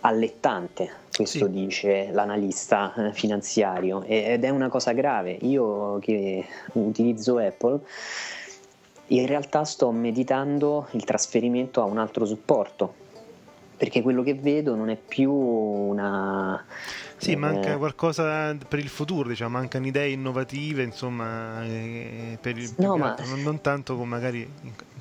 [0.00, 1.50] allettante, questo sì.
[1.50, 5.32] dice l'analista eh, finanziario, ed è una cosa grave.
[5.40, 7.80] Io che utilizzo Apple,
[9.08, 12.94] in realtà sto meditando il trasferimento a un altro supporto,
[13.76, 16.64] perché quello che vedo non è più una...
[17.16, 22.72] Sì, manca eh, qualcosa per il futuro, diciamo, mancano idee innovative, insomma, eh, per il,
[22.76, 23.16] no, ma...
[23.26, 24.48] non, non tanto come magari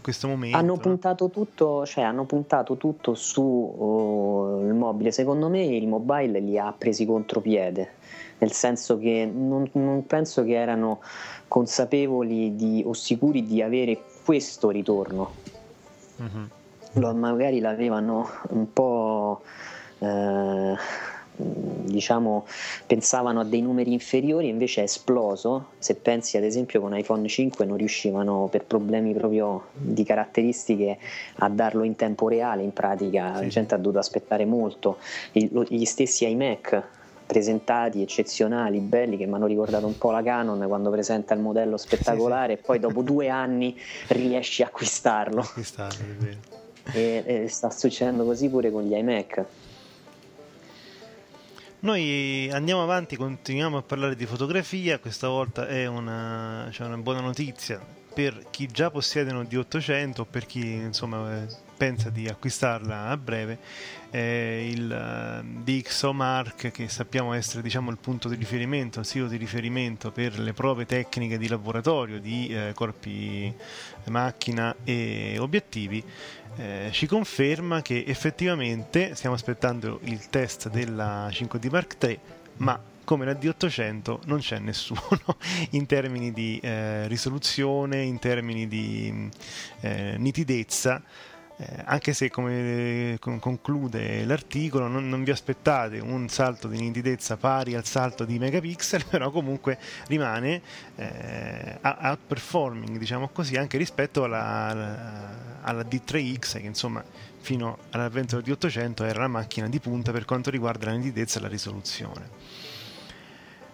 [0.01, 0.57] questo momento.
[0.57, 5.11] Hanno puntato tutto, cioè, hanno puntato tutto sul uh, mobile.
[5.11, 7.91] Secondo me il mobile li ha presi contropiede,
[8.39, 10.99] nel senso che non, non penso che erano
[11.47, 15.31] consapevoli di, o sicuri di avere questo ritorno.
[16.21, 17.17] Mm-hmm.
[17.17, 19.41] Magari l'avevano un po'
[19.99, 20.75] eh,
[21.37, 22.45] diciamo,
[22.85, 25.69] pensavano a dei numeri inferiori, invece è esploso.
[25.79, 30.97] Se pensi ad esempio con iPhone 5 non riuscivano per problemi proprio di caratteristiche
[31.35, 33.43] a darlo in tempo reale, in pratica sì.
[33.43, 34.97] la gente ha dovuto aspettare molto.
[35.31, 36.83] Gli stessi iMac
[37.27, 41.75] presentati eccezionali, belli, che mi hanno ricordato un po' la Canon quando presenta il modello
[41.75, 42.63] spettacolare sì, sì.
[42.63, 45.41] e poi dopo due anni riesci a acquistarlo.
[45.41, 46.05] acquistarlo
[46.93, 49.45] e, e sta succedendo così pure con gli iMac.
[51.87, 57.21] Noi andiamo avanti, continuiamo a parlare di fotografia, questa volta è una, cioè una buona
[57.21, 57.79] notizia
[58.13, 61.45] per chi già possiede un D800 o per chi insomma
[61.77, 63.59] pensa di acquistarla a breve
[64.09, 69.37] eh, il DxO Mark che sappiamo essere diciamo, il punto di riferimento, il sito di
[69.37, 73.53] riferimento per le prove tecniche di laboratorio di eh, corpi
[74.05, 76.03] macchina e obiettivi
[76.57, 82.19] eh, ci conferma che effettivamente stiamo aspettando il test della 5D Mark III,
[82.57, 85.01] ma come la D800 non c'è nessuno
[85.71, 89.29] in termini di eh, risoluzione, in termini di
[89.81, 91.01] eh, nitidezza.
[91.59, 97.73] Eh, anche se come conclude l'articolo non, non, vi aspettate un salto di nitidezza pari
[97.73, 100.61] al salto di megapixel però comunque rimane
[100.97, 107.03] eh, outperforming diciamo così anche rispetto alla, alla D3X che insomma
[107.39, 111.41] fino all'avvento di 800 era la macchina di punta per quanto riguarda la nitidezza e
[111.41, 112.29] la risoluzione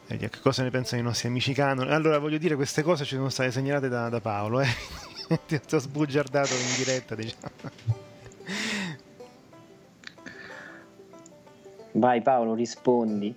[0.08, 3.28] che cosa ne pensano i nostri amici Canon allora voglio dire queste cose ci sono
[3.28, 4.68] state segnalate da, da Paolo eh?
[5.46, 7.52] ti ho sbugiardato in diretta, diciamo.
[11.94, 13.36] Vai Paolo, rispondi.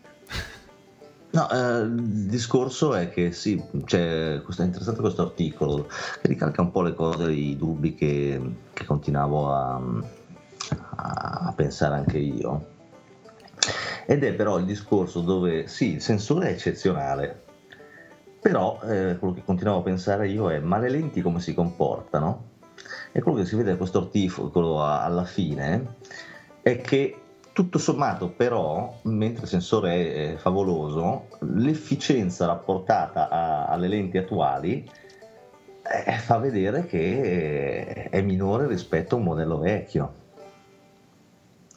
[1.30, 5.86] No, eh, il discorso è che sì, cioè, è interessante questo articolo
[6.22, 8.40] che ricalca un po' le cose, i dubbi che,
[8.72, 9.82] che continuavo a,
[10.96, 12.74] a, pensare anche io.
[14.06, 17.42] Ed è però il discorso dove sì, il sensore è eccezionale,
[18.40, 22.54] però eh, quello che continuavo a pensare io è, ma le lenti come si comportano?
[23.12, 25.96] E quello che si vede da questo articolo alla fine
[26.62, 27.20] è che
[27.52, 34.86] tutto sommato però, mentre il sensore è favoloso, l'efficienza rapportata a, alle lenti attuali
[35.82, 40.24] eh, fa vedere che è minore rispetto a un modello vecchio.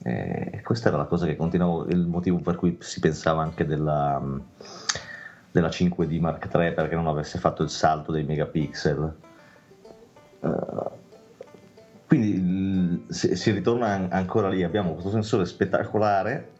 [0.03, 4.21] Eh, questa era la cosa che continuavo, il motivo per cui si pensava anche della
[5.51, 9.15] della 5D Mark III perché non avesse fatto il salto dei megapixel.
[10.39, 10.89] Uh,
[12.05, 16.51] quindi si, si, ritorna ancora lì, abbiamo questo sensore spettacolare,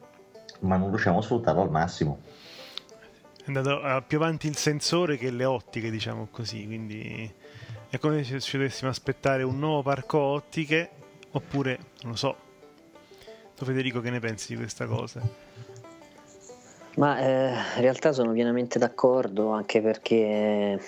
[0.60, 2.22] ma non riusciamo a sfruttarlo al massimo.
[3.44, 7.34] È andato uh, più avanti il sensore che le ottiche, diciamo così, quindi
[7.90, 10.90] è come se ci dovessimo aspettare un nuovo parco ottiche,
[11.32, 12.36] oppure, non lo so,
[13.56, 15.22] tu Federico che ne pensi di questa cosa?
[16.96, 20.80] Ma eh, in realtà sono pienamente d'accordo anche perché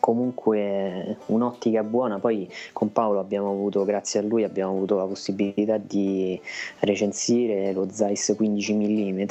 [0.00, 5.78] comunque un'ottica buona, poi con Paolo abbiamo avuto, grazie a lui, abbiamo avuto la possibilità
[5.78, 6.40] di
[6.80, 9.22] recensire lo Zeiss 15 mm.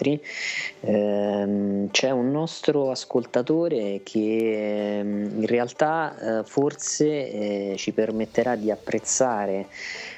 [0.82, 8.70] Ehm, c'è un nostro ascoltatore che ehm, in realtà eh, forse eh, ci permetterà di
[8.70, 9.68] apprezzare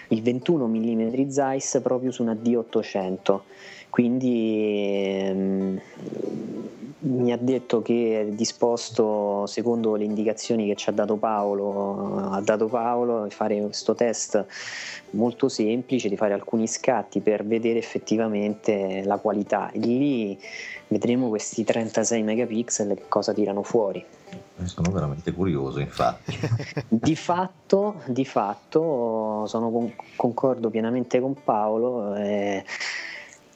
[0.10, 3.40] il 21 mm Zeiss proprio su una D800
[3.90, 5.82] quindi ehm,
[7.00, 12.42] mi ha detto che è disposto, secondo le indicazioni che ci ha dato Paolo, ha
[12.42, 14.46] dato Paolo a fare questo test
[15.12, 19.72] molto semplice, di fare alcuni scatti per vedere effettivamente la qualità.
[19.72, 20.40] E lì
[20.88, 24.04] vedremo questi 36 megapixel che cosa tirano fuori.
[24.64, 26.36] Sono veramente curioso, infatti.
[26.90, 32.16] di, fatto, di fatto, sono, concordo pienamente con Paolo.
[32.16, 32.66] Eh,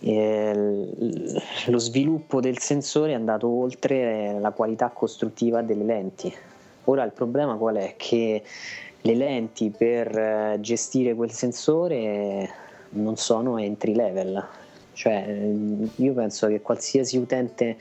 [0.04, 6.34] lo sviluppo del sensore è andato oltre la qualità costruttiva delle lenti.
[6.86, 7.94] Ora il problema qual è?
[7.98, 8.44] Che
[9.02, 12.50] le lenti per eh, gestire quel sensore
[12.92, 14.44] non sono entry level,
[14.94, 15.26] cioè
[15.96, 17.78] io penso che qualsiasi utente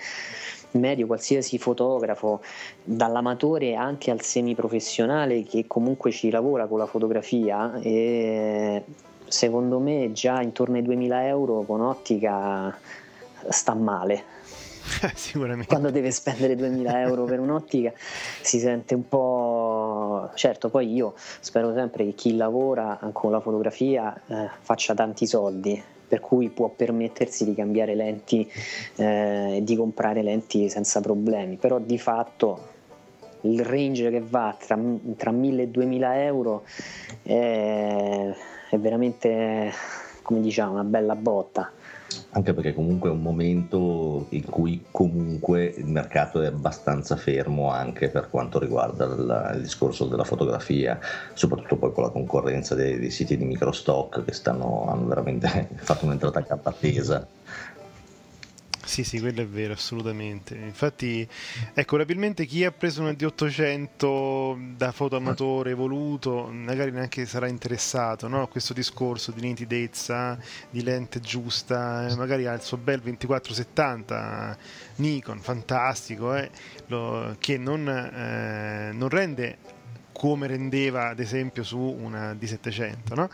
[0.73, 2.41] medio, qualsiasi fotografo,
[2.85, 7.79] dall'amatore anche al semiprofessionale che comunque ci lavora con la fotografia,
[9.31, 12.77] secondo me già intorno ai 2000 euro con ottica
[13.49, 14.39] sta male.
[15.15, 15.67] Sicuramente.
[15.67, 20.31] Quando deve spendere 2000 euro per un'ottica si sente un po'...
[20.35, 25.81] Certo, poi io spero sempre che chi lavora con la fotografia eh, faccia tanti soldi,
[26.09, 28.51] per cui può permettersi di cambiare lenti
[28.97, 32.79] e eh, di comprare lenti senza problemi, però di fatto
[33.43, 34.79] il range che va tra,
[35.17, 36.65] tra 1000 e 2000 euro
[37.23, 38.35] è
[38.71, 39.73] è veramente,
[40.23, 41.71] come diciamo, una bella botta.
[42.31, 48.09] anche perché comunque è un momento in cui comunque il mercato è abbastanza fermo anche
[48.09, 50.99] per quanto riguarda il, il discorso della fotografia,
[51.35, 56.05] soprattutto poi con la concorrenza dei, dei siti di microstock che stanno, hanno veramente fatto
[56.05, 57.27] un'entrata a cappa tesa
[58.91, 60.57] sì, sì, quello è vero, assolutamente.
[60.57, 61.27] Infatti,
[61.75, 68.43] ecco, probabilmente chi ha preso una D800 da fotoamatore evoluto, magari neanche sarà interessato no?
[68.43, 70.37] a questo discorso di nitidezza,
[70.71, 74.59] di lente giusta, eh, magari ha il suo bel 2470
[74.97, 76.51] Nikon, fantastico, eh?
[76.89, 79.59] Lo, che non, eh, non rende
[80.11, 83.31] come rendeva ad esempio su una D700, no?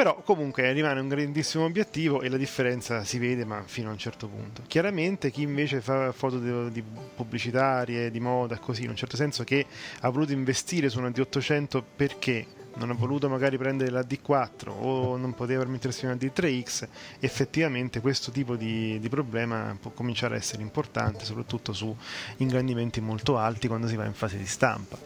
[0.00, 3.98] Però comunque rimane un grandissimo obiettivo e la differenza si vede, ma fino a un
[3.98, 4.62] certo punto.
[4.66, 9.44] Chiaramente chi invece fa foto di, di pubblicitarie, di moda, così, in un certo senso
[9.44, 9.66] che
[10.00, 12.46] ha voluto investire su una D800 perché
[12.76, 16.88] non ha voluto magari prendere la D4 o non poteva permettersi una D3X,
[17.18, 21.94] effettivamente questo tipo di, di, problema può cominciare a essere importante, soprattutto su
[22.38, 24.96] ingrandimenti molto alti quando si va in fase di stampa.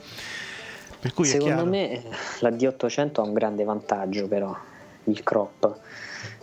[1.25, 2.01] Secondo me
[2.39, 4.57] la D800 ha un grande vantaggio però,
[5.05, 5.79] il crop.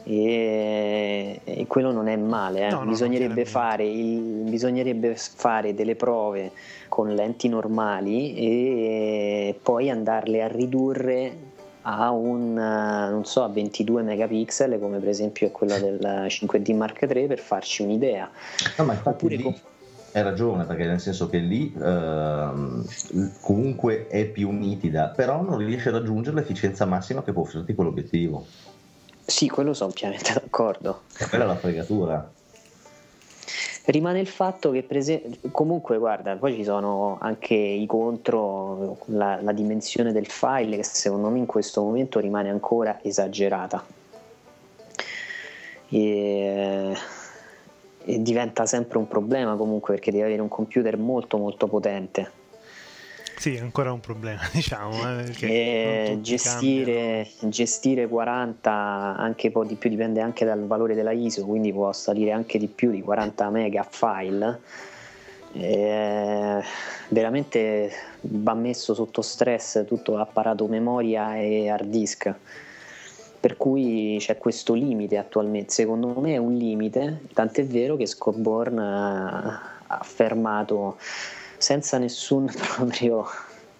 [0.03, 2.71] E, e quello non è male, eh.
[2.71, 6.51] no, bisognerebbe, fare il, bisognerebbe fare delle prove
[6.89, 11.49] con lenti normali e poi andarle a ridurre
[11.83, 17.07] a un non so a 22 megapixel come per esempio è quella del 5D Mark
[17.09, 18.29] III per farci un'idea
[18.77, 19.61] no, ma Oppure lì,
[20.13, 22.85] hai ragione, perché nel senso che lì ehm,
[23.39, 28.45] comunque è più nitida, però non riesce a raggiungere l'efficienza massima che può offrirti quell'obiettivo.
[29.25, 31.03] Sì, quello sono pienamente d'accordo.
[31.17, 32.31] E quella è la fregatura.
[33.85, 39.51] Rimane il fatto che prese- comunque guarda, poi ci sono anche i contro, la, la
[39.53, 43.83] dimensione del file che secondo me in questo momento rimane ancora esagerata.
[45.89, 46.95] E
[48.05, 52.39] e diventa sempre un problema comunque perché devi avere un computer molto molto potente.
[53.41, 55.17] Sì, è ancora un problema, diciamo.
[55.39, 58.71] Eh, gestire, gestire, 40,
[59.17, 62.59] anche un po' di più, dipende anche dal valore della ISO, quindi può salire anche
[62.59, 64.59] di più di 40 mega file.
[65.53, 66.61] Eh,
[67.07, 67.91] veramente
[68.21, 72.33] va messo sotto stress tutto l'apparato memoria e hard disk
[73.41, 78.77] per cui c'è questo limite attualmente, secondo me è un limite, tant'è vero che Scoborn
[78.77, 80.97] ha affermato
[81.57, 83.25] senza nessun proprio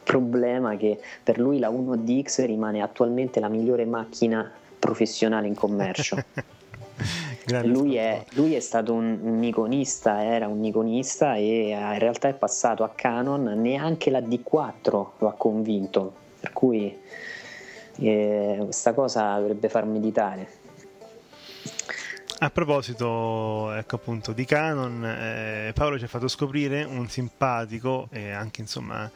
[0.04, 6.18] problema che per lui la 1DX rimane attualmente la migliore macchina professionale in commercio.
[7.64, 12.34] lui, è, lui, è, stato un, un Nikonista, era un Nikonista e in realtà è
[12.34, 16.98] passato a Canon, neanche la D4 lo ha convinto, per cui
[18.02, 20.60] e questa cosa dovrebbe far meditare.
[22.44, 28.32] A proposito, ecco appunto, di Canon, eh, Paolo ci ha fatto scoprire un simpatico e
[28.32, 29.08] anche insomma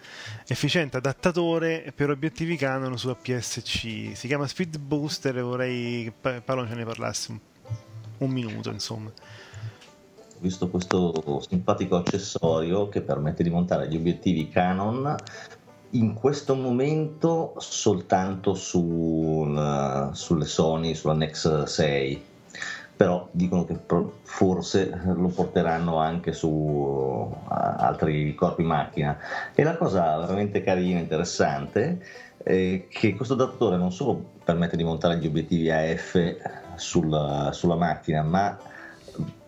[0.45, 4.11] efficiente adattatore per obiettivi Canon su APS-C.
[4.13, 7.39] Si chiama Speed Booster e vorrei che Paolo ce ne parlasse un,
[8.19, 9.09] un minuto, insomma.
[9.09, 15.15] Ho visto questo simpatico accessorio che permette di montare gli obiettivi Canon
[15.97, 19.47] in questo momento soltanto su,
[20.11, 22.23] sulle Sony, sulla Nex 6,
[22.95, 23.77] però dicono che
[24.23, 29.17] forse lo porteranno anche su altri corpi macchina.
[29.53, 32.05] E la cosa veramente carina, interessante,
[32.37, 36.35] è che questo adattatore non solo permette di montare gli obiettivi AF
[36.75, 38.57] sulla, sulla macchina, ma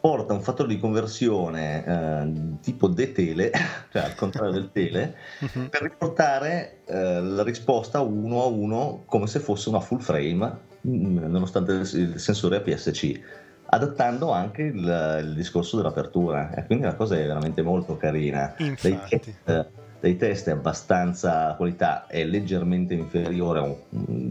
[0.07, 3.51] porta un fattore di conversione eh, tipo de tele,
[3.91, 5.67] cioè al contrario del tele, uh-huh.
[5.67, 11.25] per riportare eh, la risposta uno a uno come se fosse una full frame, mm,
[11.25, 13.19] nonostante il sensore APS-C,
[13.65, 16.53] adattando anche il, il discorso dell'apertura.
[16.55, 18.55] E quindi la cosa è veramente molto carina.
[18.59, 19.35] Infatti.
[19.43, 19.65] Dei, eh,
[19.99, 23.75] dei test è abbastanza qualità è leggermente inferiore a un,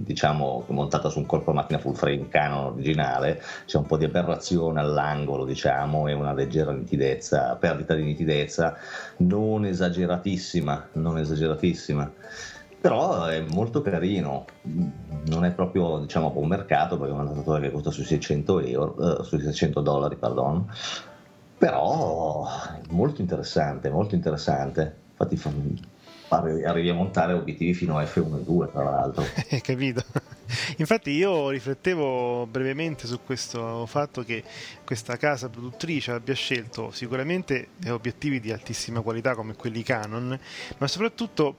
[0.05, 3.43] diciamo montata su un corpo macchina full frame Canon originale.
[3.65, 8.77] C'è un po' di aberrazione all'angolo diciamo e una leggera nitidezza perdita di nitidezza.
[9.19, 12.13] Non esageratissima non esageratissima.
[12.81, 14.45] Però è molto carino.
[14.63, 19.21] Non è proprio diciamo un mercato perché è un adattatore che costa sui 600 euro
[19.21, 20.65] eh, sui 600 dollari pardon.
[21.59, 28.45] Però è molto interessante molto interessante infatti arrivi a montare obiettivi fino a F1 e
[28.45, 29.25] 2 tra l'altro.
[29.63, 30.05] Capito.
[30.79, 34.45] Infatti io riflettevo brevemente su questo fatto che
[34.85, 40.39] questa casa produttrice abbia scelto sicuramente obiettivi di altissima qualità come quelli Canon
[40.79, 41.57] ma soprattutto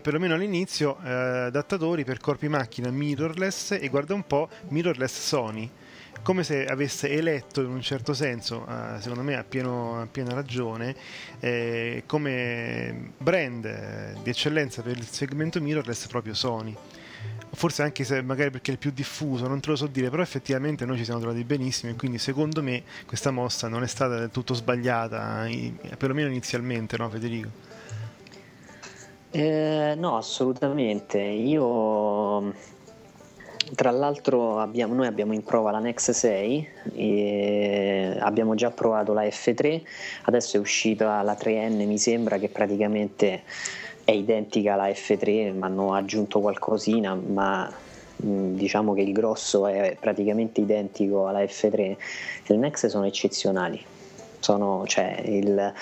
[0.00, 5.70] perlomeno all'inizio eh, adattatori per corpi macchina mirrorless e guarda un po' mirrorless Sony
[6.24, 10.96] come se avesse eletto in un certo senso, eh, secondo me a, pieno, piena ragione,
[11.38, 16.74] eh, come brand eh, di eccellenza per il segmento mirrorless proprio Sony.
[17.52, 20.22] Forse anche se magari perché è il più diffuso, non te lo so dire, però
[20.22, 24.18] effettivamente noi ci siamo trovati benissimo e quindi secondo me questa mossa non è stata
[24.18, 25.46] del tutto sbagliata,
[25.98, 27.50] perlomeno inizialmente, no Federico?
[29.30, 31.18] Eh, no, assolutamente.
[31.18, 32.54] Io
[33.74, 39.82] tra l'altro abbiamo, noi abbiamo in prova la Nex 6, abbiamo già provato la F3,
[40.22, 43.42] adesso è uscita la 3N mi sembra che praticamente
[44.04, 47.72] è identica alla F3, ma hanno aggiunto qualcosina, ma
[48.16, 51.96] diciamo che il grosso è praticamente identico alla F3 e
[52.46, 53.82] le Nex sono eccezionali,
[54.38, 55.72] sono, cioè, il,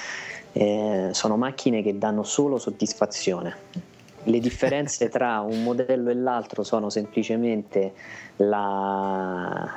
[0.52, 3.91] eh, sono macchine che danno solo soddisfazione
[4.24, 7.92] le differenze tra un modello e l'altro sono semplicemente
[8.36, 9.68] la,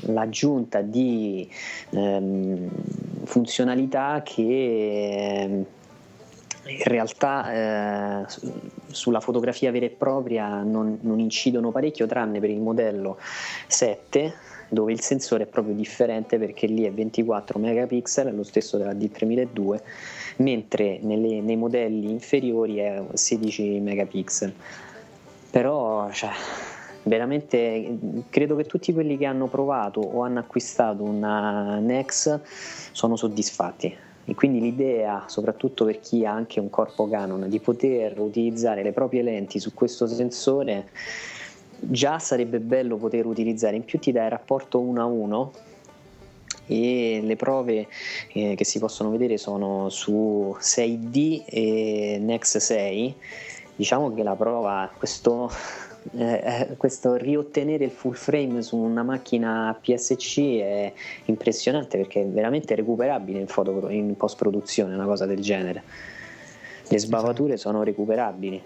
[0.00, 1.48] l'aggiunta di
[1.90, 2.68] ehm,
[3.24, 5.64] funzionalità che ehm,
[6.64, 8.26] in realtà eh,
[8.86, 13.18] sulla fotografia vera e propria non, non, incidono parecchio tranne per il modello
[13.66, 14.32] 7
[14.68, 19.80] dove il sensore è proprio differente perché lì è 24 megapixel, lo stesso della D3002
[20.36, 24.52] mentre nelle, nei modelli inferiori è 16 megapixel.
[25.50, 26.30] Però, cioè,
[27.04, 27.98] veramente
[28.30, 32.40] credo che tutti quelli che hanno provato o hanno acquistato una Nex
[32.92, 38.18] sono soddisfatti e quindi l'idea, soprattutto per chi ha anche un corpo Canon, di poter
[38.20, 40.88] utilizzare le proprie lenti su questo sensore
[41.78, 45.52] già sarebbe bello poter utilizzare, in più ti dà il rapporto 1 a 1
[46.66, 47.88] e le prove
[48.32, 53.14] eh, che si possono vedere sono su 6D e Nex 6
[53.74, 55.50] diciamo che la prova questo,
[56.12, 60.92] eh, eh, questo riottenere il full frame su una macchina PSC è
[61.26, 65.82] impressionante perché è veramente recuperabile in, foto, in post produzione una cosa del genere.
[66.88, 68.62] Le sbavature sono recuperabili.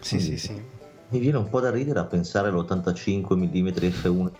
[0.00, 0.76] Sì sì sì.
[1.10, 4.30] Mi viene un po' da ridere a pensare all'85 mm f1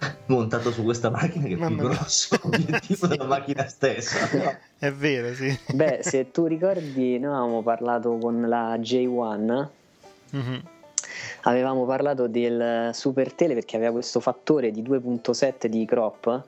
[0.26, 4.58] montato su questa macchina che è Mamma più grosso l'obiettivo della macchina stessa.
[4.78, 5.58] È vero, sì.
[5.74, 9.68] Beh, se tu ricordi, noi avevamo parlato con la J1.
[10.34, 10.58] Mm-hmm.
[11.42, 16.44] Avevamo parlato del Super Tele perché aveva questo fattore di 2.7 di crop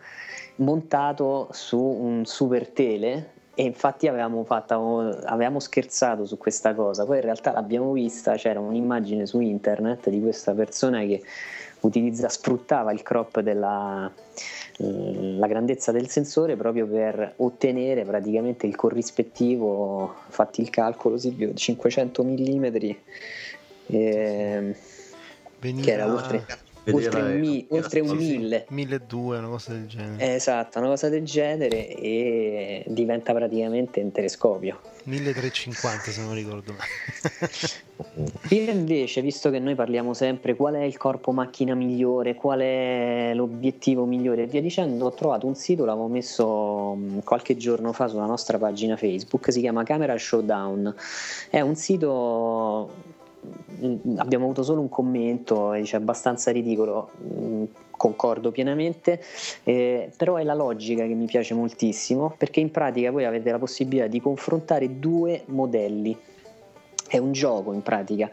[0.57, 7.16] montato su un Super Tele e infatti avevamo, fatto, avevamo scherzato su questa cosa, poi
[7.16, 11.22] in realtà l'abbiamo vista, c'era un'immagine su internet di questa persona che
[11.83, 14.11] utilizza, sfruttava il crop della
[14.78, 21.53] eh, la grandezza del sensore proprio per ottenere praticamente il corrispettivo, fatti il calcolo Silvio,
[21.53, 22.64] 500 mm
[23.87, 24.76] eh,
[25.61, 26.45] che era oltre
[26.91, 28.66] oltre un, mi, oltre un mille.
[28.68, 30.35] 1200 una cosa del genere.
[30.35, 34.80] Esatto una cosa del genere e diventa praticamente un telescopio.
[35.05, 38.30] 1350 se non ricordo male.
[38.51, 43.33] Io invece visto che noi parliamo sempre qual è il corpo macchina migliore qual è
[43.35, 48.09] l'obiettivo migliore e via dicendo ho trovato un sito l'avevo messo mm, qualche giorno fa
[48.09, 50.95] sulla nostra pagina facebook si chiama Camera Showdown.
[51.51, 53.12] È un sito
[54.16, 59.22] abbiamo avuto solo un commento, dice abbastanza ridicolo, mm, concordo pienamente,
[59.64, 63.59] eh, però è la logica che mi piace moltissimo perché in pratica voi avete la
[63.59, 66.16] possibilità di confrontare due modelli.
[67.09, 68.30] È un gioco in pratica,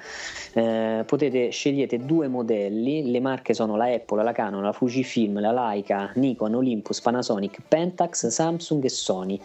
[0.53, 5.51] eh, potete scegliete due modelli, le marche sono la Apple, la Canon, la Fujifilm, la
[5.51, 9.41] Leica, Nikon, Olympus, Panasonic, Pentax, Samsung e Sony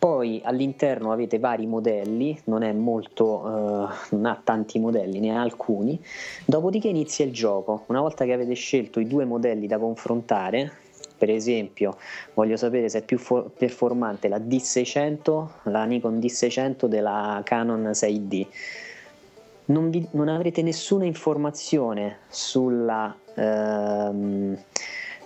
[0.00, 5.42] poi all'interno avete vari modelli, non è molto, eh, non ha tanti modelli, ne ha
[5.42, 6.02] alcuni.
[6.46, 7.84] Dopodiché inizia il gioco.
[7.88, 10.72] Una volta che avete scelto i due modelli da confrontare,
[11.18, 11.98] per esempio
[12.32, 18.46] voglio sapere se è più for- performante la D600, la Nikon D600 della Canon 6D.
[19.66, 23.14] Non, vi, non avrete nessuna informazione sulla...
[23.34, 24.58] Ehm,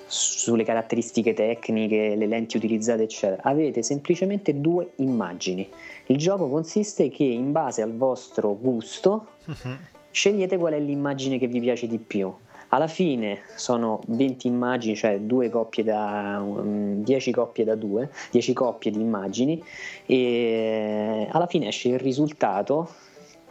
[0.06, 3.42] sulle caratteristiche tecniche, le lenti utilizzate, eccetera.
[3.42, 5.68] Avete semplicemente due immagini.
[6.06, 9.76] Il gioco consiste che in base al vostro gusto uh-huh.
[10.10, 12.32] scegliete qual è l'immagine che vi piace di più.
[12.68, 18.52] Alla fine sono 20 immagini, cioè due coppie da, um, 10 coppie da 2, 10
[18.52, 19.62] coppie di immagini
[20.06, 22.88] e alla fine esce il risultato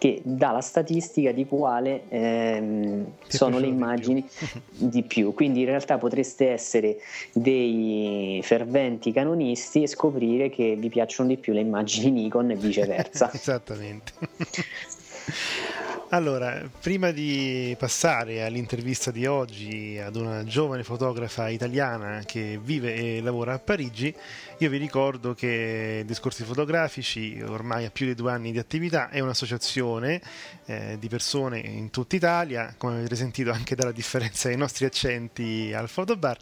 [0.03, 4.47] che dà la statistica di quale ehm, sono le immagini di più.
[4.91, 5.33] di più.
[5.33, 6.97] Quindi in realtà potreste essere
[7.31, 13.31] dei ferventi canonisti e scoprire che vi piacciono di più le immagini Nikon e viceversa.
[13.33, 14.11] Esattamente.
[16.13, 23.19] Allora, prima di passare all'intervista di oggi ad una giovane fotografa italiana che vive e
[23.19, 24.13] lavora a Parigi,
[24.59, 29.21] io vi ricordo che Discorsi Fotografici ormai ha più di due anni di attività, è
[29.21, 30.21] un'associazione
[30.65, 35.73] eh, di persone in tutta Italia, come avete sentito anche dalla differenza dei nostri accenti
[35.73, 36.37] al fotobar,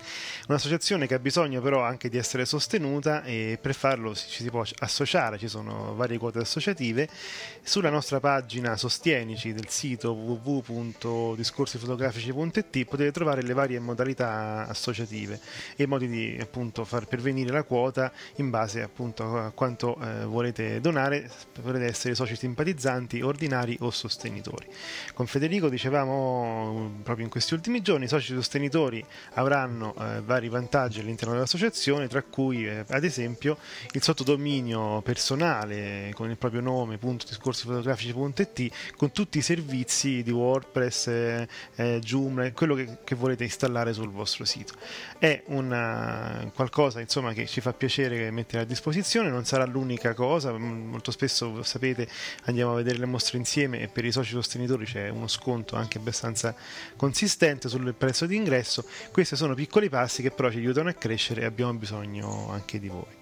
[0.49, 4.65] un'associazione che ha bisogno però anche di essere sostenuta e per farlo ci si può
[4.79, 7.07] associare, ci sono varie quote associative.
[7.63, 15.39] Sulla nostra pagina Sostienici del sito www.discorsifotografici.it potete trovare le varie modalità associative
[15.75, 20.81] e modi di appunto far pervenire la quota in base appunto a quanto eh, volete
[20.81, 21.29] donare,
[21.61, 24.65] potete essere soci simpatizzanti, ordinari o sostenitori.
[25.13, 31.01] Con Federico dicevamo proprio in questi ultimi giorni, i soci sostenitori avranno eh, vari vantaggi
[31.01, 33.59] all'interno dell'associazione, tra cui eh, ad esempio
[33.91, 41.07] il sottodominio personale con il proprio nome, punto discorsifotografici.it, con tutti i servizi di WordPress,
[41.07, 44.75] eh, eh, Joomla, quello che, che, volete installare sul vostro sito.
[45.17, 50.57] È una, qualcosa insomma, che ci fa piacere mettere a disposizione, non sarà l'unica cosa,
[50.57, 52.07] molto spesso sapete
[52.45, 55.97] andiamo a vedere le mostre insieme e per i soci sostenitori c'è uno sconto anche
[55.97, 56.55] abbastanza
[56.95, 58.85] consistente sul prezzo di ingresso.
[59.11, 62.87] Questi sono piccoli passi che però ci aiutano a crescere e abbiamo bisogno anche di
[62.87, 63.19] voi.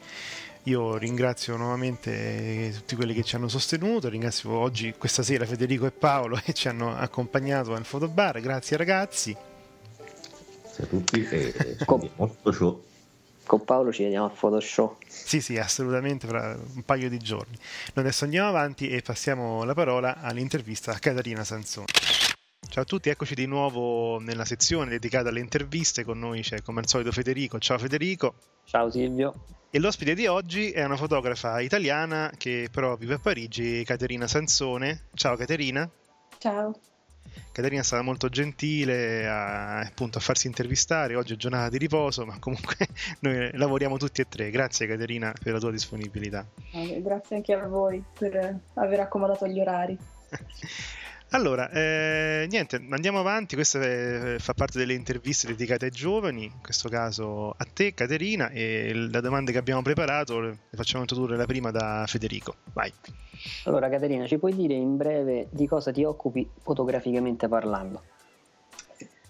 [0.69, 5.91] Io ringrazio nuovamente tutti quelli che ci hanno sostenuto, ringrazio oggi, questa sera, Federico e
[5.91, 8.39] Paolo che ci hanno accompagnato al fotobar.
[8.39, 9.35] Grazie ragazzi.
[10.61, 12.07] Grazie a tutti e con,
[12.51, 12.83] show.
[13.47, 14.97] con Paolo ci vediamo al Photoshop.
[15.07, 17.57] Sì, sì, assolutamente fra un paio di giorni.
[17.95, 21.87] Noi adesso andiamo avanti e passiamo la parola all'intervista a Caterina Sansoni.
[22.69, 26.03] Ciao a tutti, eccoci di nuovo nella sezione dedicata alle interviste.
[26.03, 27.57] Con noi c'è come al solito Federico.
[27.57, 28.35] Ciao Federico.
[28.65, 29.57] Ciao Silvio.
[29.71, 35.03] E l'ospite di oggi è una fotografa italiana che però vive a Parigi, Caterina Sansone.
[35.13, 35.87] Ciao Caterina.
[36.39, 36.73] Ciao.
[37.51, 42.25] Caterina è stata molto gentile a, appunto, a farsi intervistare, oggi è giornata di riposo,
[42.25, 42.77] ma comunque
[43.21, 44.49] noi lavoriamo tutti e tre.
[44.49, 46.47] Grazie Caterina per la tua disponibilità.
[46.97, 49.95] Grazie anche a voi per aver accomodato gli orari.
[51.31, 56.61] Allora, eh, niente, andiamo avanti, questa è, fa parte delle interviste dedicate ai giovani, in
[56.61, 61.45] questo caso a te Caterina, e le domande che abbiamo preparato le facciamo introdurre la
[61.45, 62.55] prima da Federico.
[62.73, 62.91] Vai.
[63.65, 68.01] Allora Caterina, ci puoi dire in breve di cosa ti occupi fotograficamente parlando?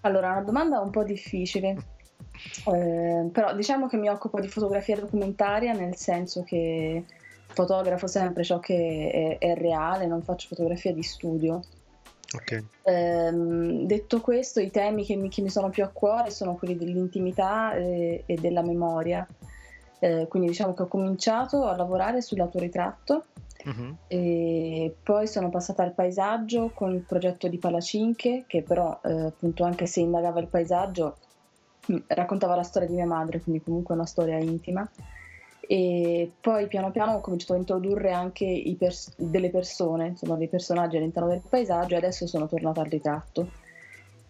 [0.01, 1.75] Allora, una domanda un po' difficile,
[2.73, 7.03] eh, però diciamo che mi occupo di fotografia documentaria nel senso che
[7.47, 11.61] fotografo sempre ciò che è, è reale, non faccio fotografia di studio.
[12.35, 12.63] Okay.
[12.83, 16.77] Ehm, detto questo, i temi che mi, che mi, sono più a cuore sono quelli
[16.77, 19.27] dell'intimità e, e della memoria.
[19.99, 23.25] Eh, quindi diciamo che ho cominciato a lavorare sull'autoritratto
[23.65, 23.95] uh-huh.
[24.07, 29.63] e poi sono passata al paesaggio con il progetto di Palacinche, che però eh, appunto
[29.63, 31.17] anche se indagava il paesaggio
[32.07, 34.87] raccontava la storia di mia madre, quindi comunque una storia intima
[35.71, 40.97] e poi piano piano ho cominciato a introdurre anche pers- delle persone, insomma dei personaggi
[40.97, 43.51] all'interno del paesaggio e adesso sono tornata al ritratto.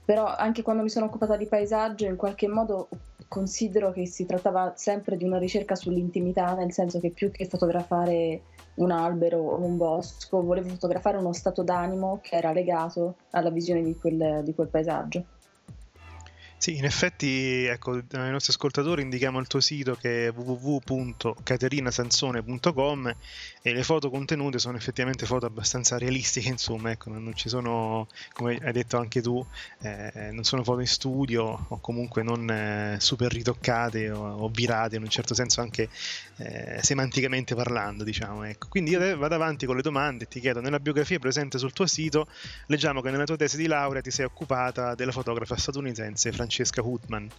[0.03, 2.89] Però anche quando mi sono occupata di paesaggio in qualche modo
[3.29, 8.41] considero che si trattava sempre di una ricerca sull'intimità, nel senso che più che fotografare
[8.73, 13.81] un albero o un bosco, volevo fotografare uno stato d'animo che era legato alla visione
[13.81, 15.23] di quel, di quel paesaggio.
[16.61, 23.15] Sì, in effetti, ecco, ai nostri ascoltatori indichiamo il tuo sito che è www.caterinasansone.com
[23.61, 28.57] e le foto contenute sono effettivamente foto abbastanza realistiche, insomma, ecco, non ci sono, come
[28.61, 29.41] hai detto anche tu,
[29.83, 34.97] eh, non sono foto in studio o comunque non eh, super ritoccate o, o, virate
[34.97, 35.87] in un certo senso anche
[36.39, 38.67] eh, semanticamente parlando, diciamo, ecco.
[38.67, 41.87] Quindi io vado avanti con le domande e ti chiedo, nella biografia presente sul tuo
[41.87, 42.27] sito,
[42.65, 46.81] leggiamo che nella tua tesi di laurea ti sei occupata della fotografa statunitense Francesca Francesca
[46.81, 47.29] Hutman.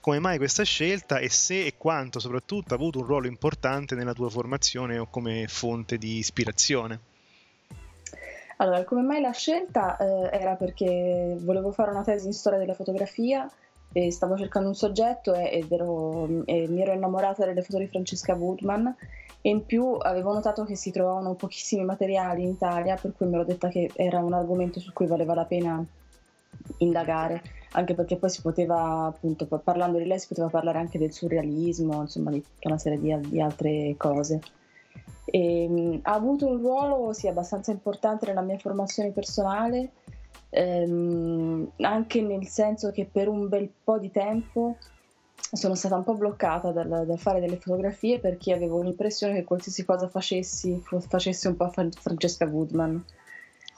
[0.00, 4.12] Come mai questa scelta e se e quanto soprattutto ha avuto un ruolo importante nella
[4.12, 7.00] tua formazione o come fonte di ispirazione?
[8.58, 12.74] Allora, come mai la scelta eh, era perché volevo fare una tesi in storia della
[12.74, 13.50] fotografia
[13.92, 17.88] e stavo cercando un soggetto e, ed ero, e mi ero innamorata delle foto di
[17.88, 18.94] Francesca Woodman
[19.40, 23.34] e in più avevo notato che si trovavano pochissimi materiali in Italia per cui mi
[23.34, 25.84] ero detta che era un argomento su cui valeva la pena
[26.78, 31.12] indagare anche perché poi si poteva, appunto, parlando di lei, si poteva parlare anche del
[31.12, 34.40] surrealismo, insomma, di tutta una serie di, di altre cose.
[35.24, 39.90] E, um, ha avuto un ruolo sì, abbastanza importante nella mia formazione personale,
[40.50, 44.76] ehm, anche nel senso che per un bel po' di tempo
[45.52, 49.84] sono stata un po' bloccata dal, dal, fare delle fotografie perché avevo l'impressione che qualsiasi
[49.84, 53.02] cosa facessi facesse un po' Francesca Woodman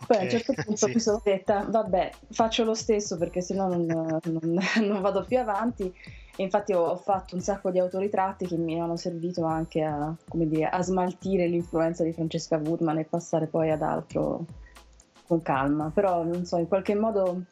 [0.07, 0.92] Poi a un certo punto sì.
[0.92, 5.94] mi sono detta, vabbè, faccio lo stesso perché sennò non, non, non vado più avanti.
[6.34, 10.66] E infatti ho fatto un sacco di autoritratti che mi hanno servito anche a, dire,
[10.66, 14.46] a smaltire l'influenza di Francesca Woodman e passare poi ad altro
[15.26, 15.90] con calma.
[15.92, 17.42] Però, non so, in qualche modo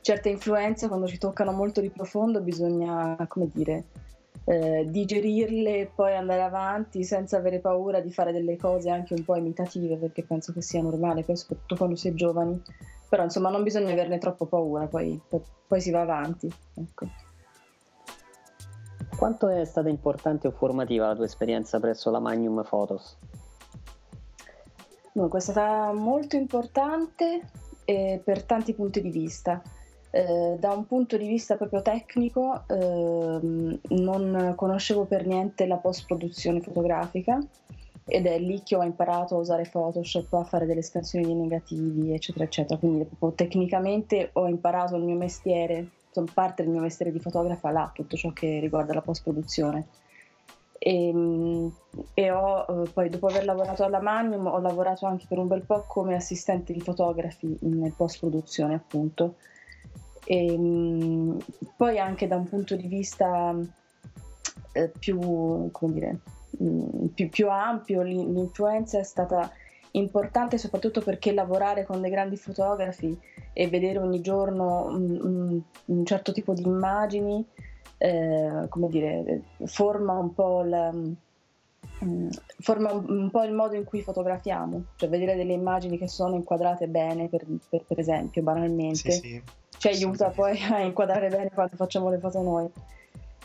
[0.00, 3.84] certe influenze quando ci toccano molto di profondo bisogna, come dire,
[4.48, 9.24] eh, digerirle e poi andare avanti senza avere paura di fare delle cose anche un
[9.24, 12.62] po' imitative perché penso che sia normale, poi soprattutto quando si è giovani,
[13.08, 15.20] però insomma non bisogna averne troppo paura, poi,
[15.66, 16.48] poi, si va avanti.
[16.74, 17.08] Ecco.
[19.16, 23.18] Quanto è stata importante o formativa la tua esperienza presso la Magnum Photos?
[25.12, 27.40] Dunque, è stata molto importante
[27.84, 29.60] eh, per tanti punti di vista.
[30.16, 36.62] Eh, da un punto di vista proprio tecnico eh, non conoscevo per niente la post-produzione
[36.62, 37.38] fotografica
[38.06, 42.14] ed è lì che ho imparato a usare Photoshop, a fare delle scansioni di negativi,
[42.14, 42.78] eccetera, eccetera.
[42.78, 47.70] Quindi proprio tecnicamente ho imparato il mio mestiere, insomma, parte del mio mestiere di fotografa
[47.70, 49.86] là, tutto ciò che riguarda la post-produzione.
[50.78, 51.74] E, ehm,
[52.14, 55.62] e ho, eh, poi dopo aver lavorato alla Magnum ho lavorato anche per un bel
[55.62, 59.34] po' come assistente di fotografi nel post-produzione appunto
[60.26, 61.38] e, ehm,
[61.76, 63.54] poi anche da un punto di vista
[64.72, 66.18] eh, più, dire,
[66.62, 69.50] mm, più, più, ampio, l'influenza è stata
[69.92, 73.18] importante soprattutto perché lavorare con dei grandi fotografi
[73.52, 77.42] e vedere ogni giorno un, un certo tipo di immagini
[77.98, 80.92] eh, come dire, forma un po' la,
[82.58, 86.88] forma un po' il modo in cui fotografiamo, cioè vedere delle immagini che sono inquadrate
[86.88, 89.42] bene, per, per, per esempio, banalmente, sì, sì.
[89.78, 92.68] Ci aiuta poi a inquadrare bene quando facciamo le foto noi.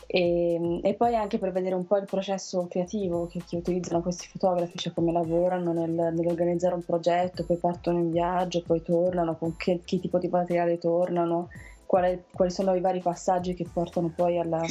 [0.06, 4.28] E, e, poi anche per vedere un po' il processo creativo che, che utilizzano questi
[4.28, 9.56] fotografi, cioè come lavorano nel, nell'organizzare un progetto, poi partono in viaggio, poi tornano, con
[9.56, 11.48] che, che tipo di materiale tornano,
[11.86, 14.62] quale, quali sono i vari passaggi che portano poi alla,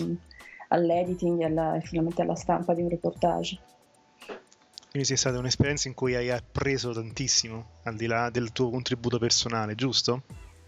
[0.72, 3.60] all'editing e, alla, e finalmente alla stampa di un reportage.
[4.90, 9.20] Quindi sia stata un'esperienza in cui hai appreso tantissimo, al di là del tuo contributo
[9.20, 10.24] personale, giusto?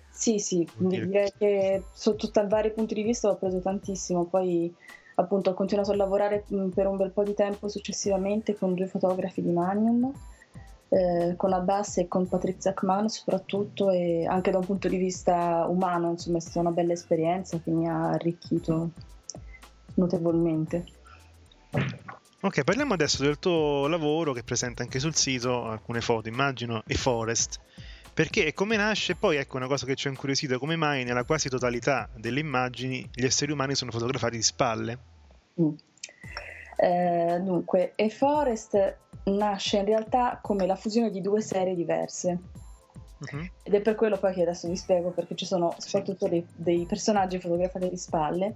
[0.09, 4.73] Sì, sì, direi che sotto vari punti di vista ho preso tantissimo, poi
[5.15, 9.41] appunto ho continuato a lavorare per un bel po' di tempo successivamente con due fotografi
[9.41, 10.09] di Magnum,
[10.89, 15.65] eh, con Abbas e con Patrizia Kman soprattutto e anche da un punto di vista
[15.67, 18.91] umano, insomma è stata una bella esperienza che mi ha arricchito
[19.95, 20.85] notevolmente.
[22.41, 26.95] Ok, parliamo adesso del tuo lavoro che presenta anche sul sito alcune foto, immagino, e
[26.95, 27.59] Forest.
[28.13, 29.15] Perché come nasce?
[29.15, 33.09] Poi ecco una cosa che ci ha incuriosito, come mai nella quasi totalità delle immagini
[33.11, 34.97] gli esseri umani sono fotografati di spalle?
[35.59, 35.73] Mm.
[36.75, 42.37] Eh, dunque, E Forest nasce in realtà come la fusione di due serie diverse.
[43.19, 43.47] Uh-huh.
[43.63, 46.31] Ed è per quello poi che adesso vi spiego perché ci sono soprattutto sì.
[46.31, 48.55] dei, dei, personaggi fotografati di spalle.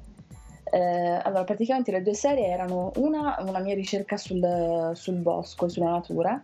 [0.71, 5.69] Eh, allora, praticamente le due serie erano una, una mia ricerca sul, sul bosco e
[5.69, 6.43] sulla natura,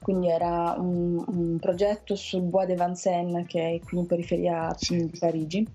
[0.00, 5.10] quindi era un, un, progetto sul Bois de Vincennes che è qui in periferia di
[5.18, 5.66] Parigi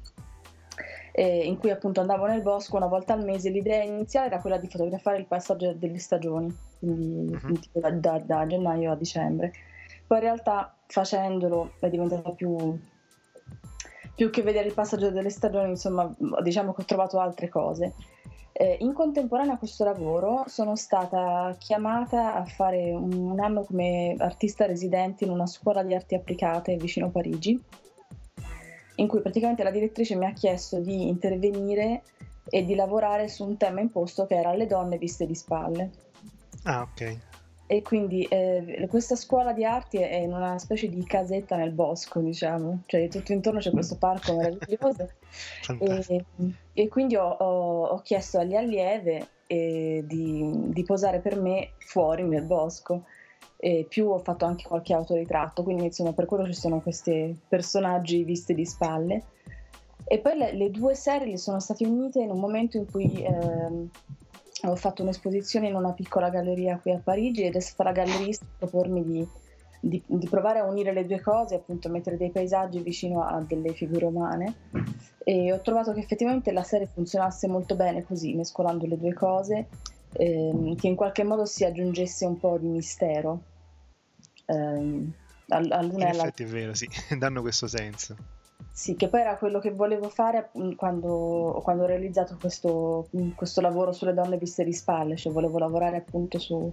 [1.11, 3.49] eh, in cui appunto andavo nel bosco una volta al mese.
[3.49, 7.79] L'idea iniziale era quella di fotografare il passaggio delle stagioni quindi uh-huh.
[7.79, 9.51] da, da, da, gennaio a dicembre.
[10.07, 12.77] Poi in realtà facendolo è diventato più
[14.21, 16.07] più che vedere il passaggio delle stagioni insomma
[16.43, 17.95] diciamo che ho trovato altre cose
[18.51, 24.67] eh, in contemporanea a questo lavoro sono stata chiamata a fare un anno come artista
[24.67, 27.59] residente in una scuola di arti applicate vicino Parigi,
[28.97, 32.03] in cui praticamente la direttrice mi ha chiesto di intervenire
[32.47, 35.89] e di lavorare su un tema imposto che era le donne viste di spalle.
[36.63, 37.30] Ah, ok
[37.71, 42.19] e quindi eh, questa scuola di arti è in una specie di casetta nel bosco,
[42.19, 45.09] diciamo, cioè tutto intorno c'è questo parco meraviglioso.
[45.79, 46.25] E,
[46.73, 52.23] e, quindi ho, ho, ho, chiesto agli allieve eh, di, di, posare per me fuori
[52.23, 53.05] nel bosco.
[53.55, 58.25] E più ho fatto anche qualche autoritratto, quindi insomma per quello ci sono questi personaggi
[58.25, 59.23] visti di spalle.
[60.03, 63.87] E poi le, le due serie sono state unite in un momento in cui eh,
[64.63, 68.45] ho fatto un'esposizione in una piccola galleria qui a Parigi ed è stata la gallerista
[68.45, 69.27] a propormi di,
[69.79, 73.73] di, di, provare a unire le due cose, appunto mettere dei paesaggi vicino a delle
[73.73, 74.55] figure umane
[75.23, 79.67] e ho trovato che effettivamente la serie funzionasse molto bene così, mescolando le due cose,
[80.13, 83.41] ehm, che in qualche modo si aggiungesse un po' di mistero.
[84.45, 85.13] Ehm,
[85.47, 86.87] in effetti è vero, sì,
[87.17, 88.15] danno questo senso.
[88.73, 93.91] Sì, che poi era quello che volevo fare quando, quando ho realizzato questo, questo, lavoro
[93.91, 96.71] sulle donne viste di spalle, cioè volevo lavorare appunto su,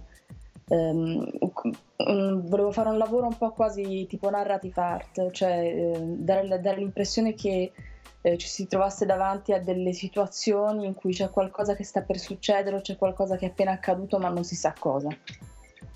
[0.69, 1.29] ehm,
[1.97, 6.77] um, volevo fare un lavoro un po' quasi tipo narrative art, cioè eh, dare, dare,
[6.77, 7.73] l'impressione che
[8.21, 12.17] eh, ci si trovasse davanti a delle situazioni in cui c'è qualcosa che sta per
[12.17, 15.09] succedere o c'è qualcosa che è appena accaduto ma non si sa cosa.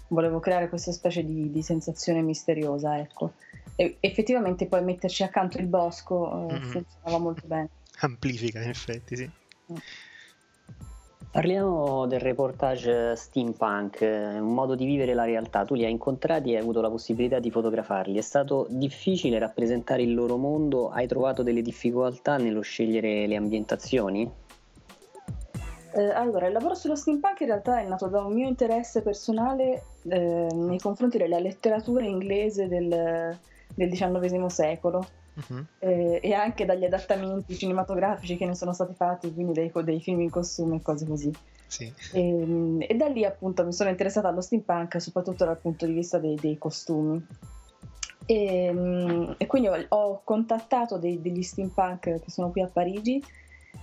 [0.10, 3.32] Volevo creare questa specie di, di sensazione misteriosa, ecco.
[3.76, 6.64] E effettivamente poi metterci accanto il bosco eh, mm-hmm.
[6.64, 7.70] funzionava molto bene.
[8.02, 9.30] Amplifica in effetti, sì.
[9.72, 9.76] Mm.
[11.34, 15.66] Parliamo del reportage steampunk, un modo di vivere la realtà.
[15.66, 18.20] Tu li hai incontrati e hai avuto la possibilità di fotografarli.
[18.20, 20.90] È stato difficile rappresentare il loro mondo?
[20.90, 24.32] Hai trovato delle difficoltà nello scegliere le ambientazioni?
[25.96, 29.86] Eh, allora, il lavoro sullo steampunk in realtà è nato da un mio interesse personale
[30.10, 33.38] eh, nei confronti della letteratura inglese del,
[33.76, 35.66] del XIX secolo uh-huh.
[35.80, 40.22] eh, e anche dagli adattamenti cinematografici che ne sono stati fatti, quindi dei, dei film
[40.22, 41.32] in costume e cose così.
[41.68, 41.92] Sì.
[42.12, 45.94] E, ehm, e, da lì appunto mi sono interessata allo steampunk, soprattutto dal punto di
[45.94, 47.26] vista dei, dei costumi.
[48.26, 53.24] E, ehm, e, quindi ho, ho contattato dei, degli steampunk che sono qui a Parigi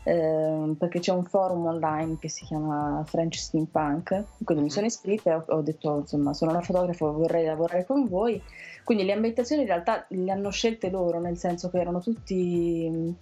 [0.04, 5.30] eh, perché c'è un forum online che si chiama French Steampunk, quindi mi sono iscritta
[5.30, 8.42] e ho, ho detto insomma sono una fotografa, vorrei lavorare con voi
[8.90, 13.16] quindi le ambientazioni in realtà le hanno scelte loro, nel senso che erano tutti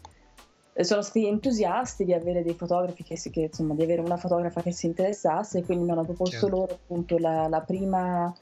[0.81, 4.63] sono stati entusiasti di avere dei fotografi che, si, che insomma di avere una fotografa
[4.63, 6.57] che si interessasse e quindi mi hanno proposto certo.
[6.57, 8.33] loro appunto la, la prima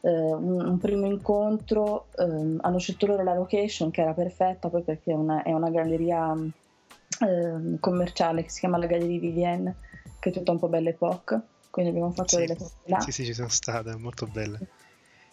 [0.00, 4.82] eh, un, un, primo incontro eh, hanno scelto loro la location che era perfetta poi
[4.82, 6.34] perché è una, è una galleria
[7.20, 9.76] eh, commerciale che si chiama la Galleria Vivienne
[10.18, 11.40] che è tutta un po' belle epoque
[11.70, 14.68] quindi abbiamo fatto sì, delle cose là sì sì ci sono state molto belle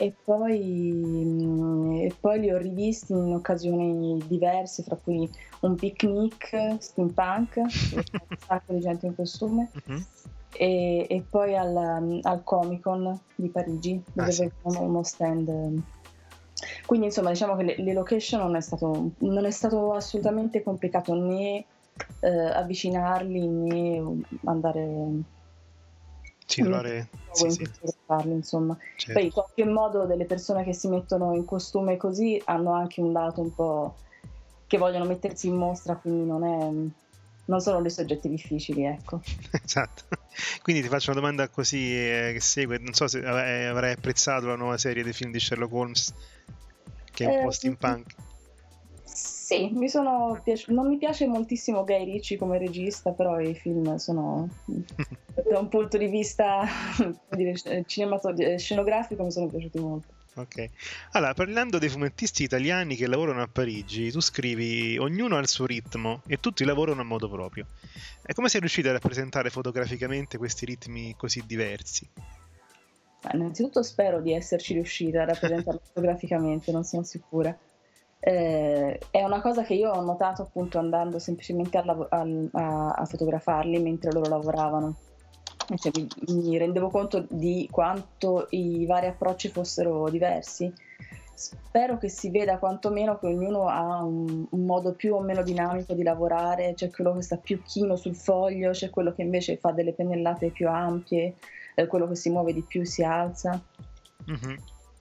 [0.01, 5.29] e poi, mm, e poi li ho rivisti in occasioni diverse, fra cui
[5.59, 7.67] un picnic steampunk, un
[8.43, 10.03] sacco di gente in costume, uh-huh.
[10.53, 14.51] e, e, poi al, al, Comic Con di Parigi, dove ah, sì.
[14.63, 15.81] uno stand.
[16.91, 21.13] Quindi insomma diciamo che le, le location non è, stato, non è stato assolutamente complicato
[21.13, 21.63] né
[22.19, 25.07] eh, avvicinarli né andare
[26.45, 27.07] trovare...
[27.31, 27.65] Sì, sì.
[28.05, 28.77] Farli, insomma.
[28.97, 29.13] Certo.
[29.13, 33.13] Poi in qualche modo delle persone che si mettono in costume così hanno anche un
[33.13, 33.95] lato un po'
[34.67, 36.91] che vogliono mettersi in mostra, quindi non è
[37.45, 39.21] non sono dei soggetti difficili, ecco.
[39.63, 40.03] Esatto.
[40.61, 44.55] Quindi ti faccio una domanda così eh, che segue, non so se avrai apprezzato la
[44.55, 46.13] nuova serie dei film di Sherlock Holmes
[47.11, 48.15] che è un eh, po' steampunk.
[49.03, 53.95] Sì, mi sono piaci- non mi piace moltissimo Guy Ricci come regista, però i film
[53.95, 54.47] sono
[55.49, 56.65] da un punto di vista
[57.29, 57.55] dire,
[57.85, 60.13] cinematografico, scenografico mi sono piaciuti molto.
[60.35, 60.69] Ok,
[61.11, 65.65] allora parlando dei fumettisti italiani che lavorano a Parigi, tu scrivi ognuno ha il suo
[65.65, 67.65] ritmo e tutti lavorano a modo proprio.
[68.23, 72.07] E come sei riuscito a rappresentare fotograficamente questi ritmi così diversi?
[73.33, 77.55] Innanzitutto spero di esserci riuscita a rappresentarlo fotograficamente, non sono sicura.
[78.23, 83.05] Eh, è una cosa che io ho notato appunto andando semplicemente a, lav- a, a
[83.05, 84.95] fotografarli mentre loro lavoravano.
[85.75, 90.71] Cioè, mi, mi, rendevo conto di quanto i vari approcci fossero diversi.
[91.33, 95.93] Spero che si veda quantomeno che ognuno ha un, un modo più o meno dinamico
[95.93, 99.71] di lavorare, c'è quello che sta più chino sul foglio, c'è quello che invece fa
[99.71, 101.35] delle pennellate più ampie,
[101.75, 103.61] eh, quello che si muove di più si alza.
[104.29, 104.55] Mm-hmm.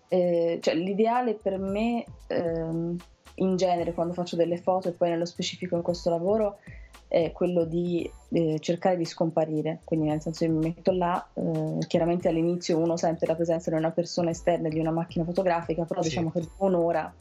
[0.08, 2.96] Eh, cioè, l'ideale per me ehm,
[3.36, 6.58] in genere quando faccio delle foto e poi nello specifico in questo lavoro
[7.06, 11.78] è quello di eh, cercare di scomparire, quindi nel senso che mi metto là, eh,
[11.88, 16.02] chiaramente all'inizio uno sente la presenza di una persona esterna di una macchina fotografica, però
[16.02, 16.08] sì.
[16.08, 17.12] diciamo che dopo un'ora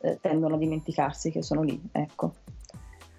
[0.00, 2.34] eh, tendono a dimenticarsi che sono lì, ecco.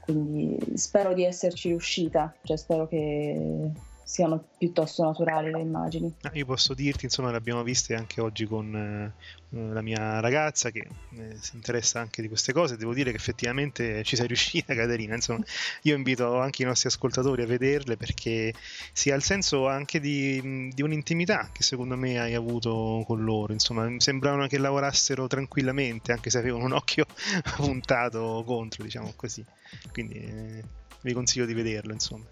[0.01, 3.71] Quindi spero di esserci riuscita, cioè spero che
[4.13, 6.13] siano piuttosto naturali le immagini.
[6.21, 9.11] Ah, io posso dirti, insomma, le abbiamo viste anche oggi con eh,
[9.49, 10.87] la mia ragazza che
[11.17, 12.77] eh, si interessa anche di queste cose.
[12.77, 15.15] Devo dire che effettivamente ci sei riuscita, Caterina.
[15.15, 15.43] Insomma,
[15.81, 18.53] io invito anche i nostri ascoltatori a vederle perché
[18.91, 23.51] si ha il senso anche di, di un'intimità che secondo me hai avuto con loro.
[23.51, 27.07] Insomma, sembravano che lavorassero tranquillamente, anche se avevano un occhio
[27.57, 29.43] puntato contro, diciamo così.
[29.91, 30.63] Quindi eh,
[31.01, 32.25] vi consiglio di vederlo, insomma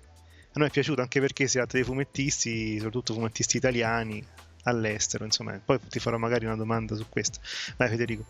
[0.54, 4.24] a noi è piaciuto anche perché si tratta di fumettisti, soprattutto fumettisti italiani
[4.64, 7.40] all'estero, insomma, poi ti farò magari una domanda su questo.
[7.78, 8.26] Vai Federico.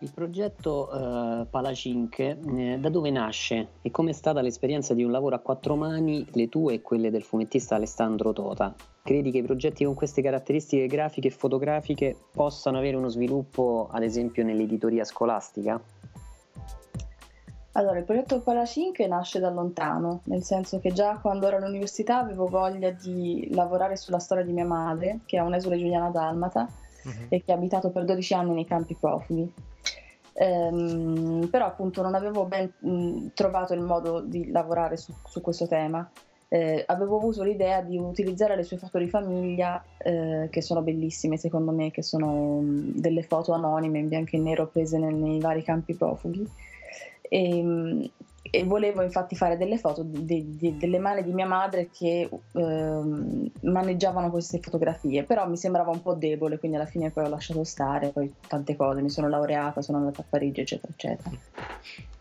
[0.00, 5.10] Il progetto uh, Palacinque eh, da dove nasce e come è stata l'esperienza di un
[5.10, 8.74] lavoro a quattro mani, le tue e quelle del fumettista Alessandro Tota?
[9.02, 14.02] Credi che i progetti con queste caratteristiche grafiche e fotografiche possano avere uno sviluppo, ad
[14.02, 15.80] esempio, nell'editoria scolastica?
[17.76, 22.46] Allora, il progetto Paracinque nasce da lontano, nel senso che già quando ero all'università avevo
[22.46, 26.68] voglia di lavorare sulla storia di mia madre, che è un'esule giuliana dalmata
[27.04, 27.26] Mhm.
[27.30, 29.52] e che ha abitato per 12 anni nei campi profughi.
[30.34, 35.66] Ehm, però appunto non avevo ben mh, trovato il modo di lavorare su, su questo
[35.66, 36.08] tema.
[36.48, 41.36] Eh, avevo avuto l'idea di utilizzare le sue foto di famiglia, eh, che sono bellissime
[41.36, 45.40] secondo me, che sono mh, delle foto anonime in bianco e nero prese nel- nei
[45.40, 46.48] vari campi profughi.
[47.28, 48.10] E, mh,
[48.50, 53.50] e volevo infatti fare delle foto di- di- delle mani di mia madre che ehm,
[53.62, 57.64] maneggiavano queste fotografie, però mi sembrava un po' debole, quindi alla fine poi ho lasciato
[57.64, 61.30] stare, poi tante cose, mi sono laureata, sono andata a Parigi, eccetera, eccetera.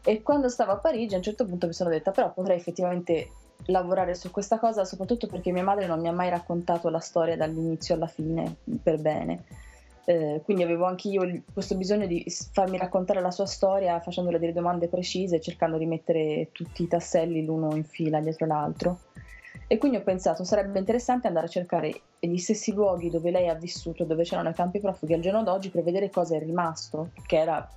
[0.05, 3.29] E quando stavo a Parigi a un certo punto mi sono detta, però potrei effettivamente
[3.67, 7.37] lavorare su questa cosa, soprattutto perché mia madre non mi ha mai raccontato la storia
[7.37, 9.43] dall'inizio alla fine per bene.
[10.05, 14.53] Eh, quindi avevo anche io questo bisogno di farmi raccontare la sua storia facendole delle
[14.53, 18.99] domande precise, cercando di mettere tutti i tasselli l'uno in fila dietro l'altro.
[19.67, 23.53] E quindi ho pensato sarebbe interessante andare a cercare gli stessi luoghi dove lei ha
[23.53, 27.37] vissuto, dove c'erano i campi profughi al giorno d'oggi, per vedere cosa è rimasto, che
[27.37, 27.67] era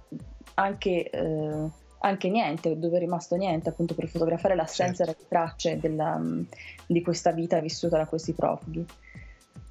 [0.55, 1.69] anche, eh,
[2.01, 6.21] anche niente, dove è rimasto niente, appunto per fotografare l'assenza e le tracce della-
[6.87, 8.85] di questa vita vissuta da questi profughi.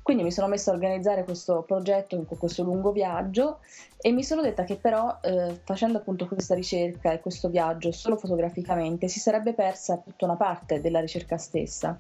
[0.05, 3.57] Quindi mi sono messa a organizzare questo progetto, questo lungo viaggio
[3.99, 8.15] e mi sono detta che però eh, facendo appunto questa ricerca e questo viaggio solo
[8.15, 11.97] fotograficamente si sarebbe persa tutta una parte della ricerca stessa.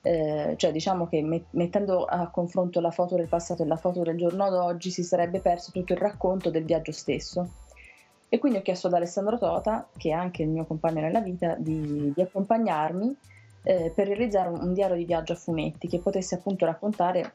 [0.00, 4.02] Eh, cioè diciamo che met- mettendo a confronto la foto del passato e la foto
[4.04, 7.48] del giorno d'oggi si sarebbe perso tutto il racconto del viaggio stesso.
[8.28, 11.56] E quindi ho chiesto ad Alessandro Tota, che è anche il mio compagno nella vita,
[11.58, 13.16] di, di accompagnarmi
[13.62, 17.34] eh, per realizzare un, diario di viaggio a fumetti che potesse appunto raccontare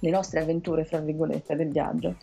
[0.00, 2.16] le nostre avventure, fra virgolette, del viaggio.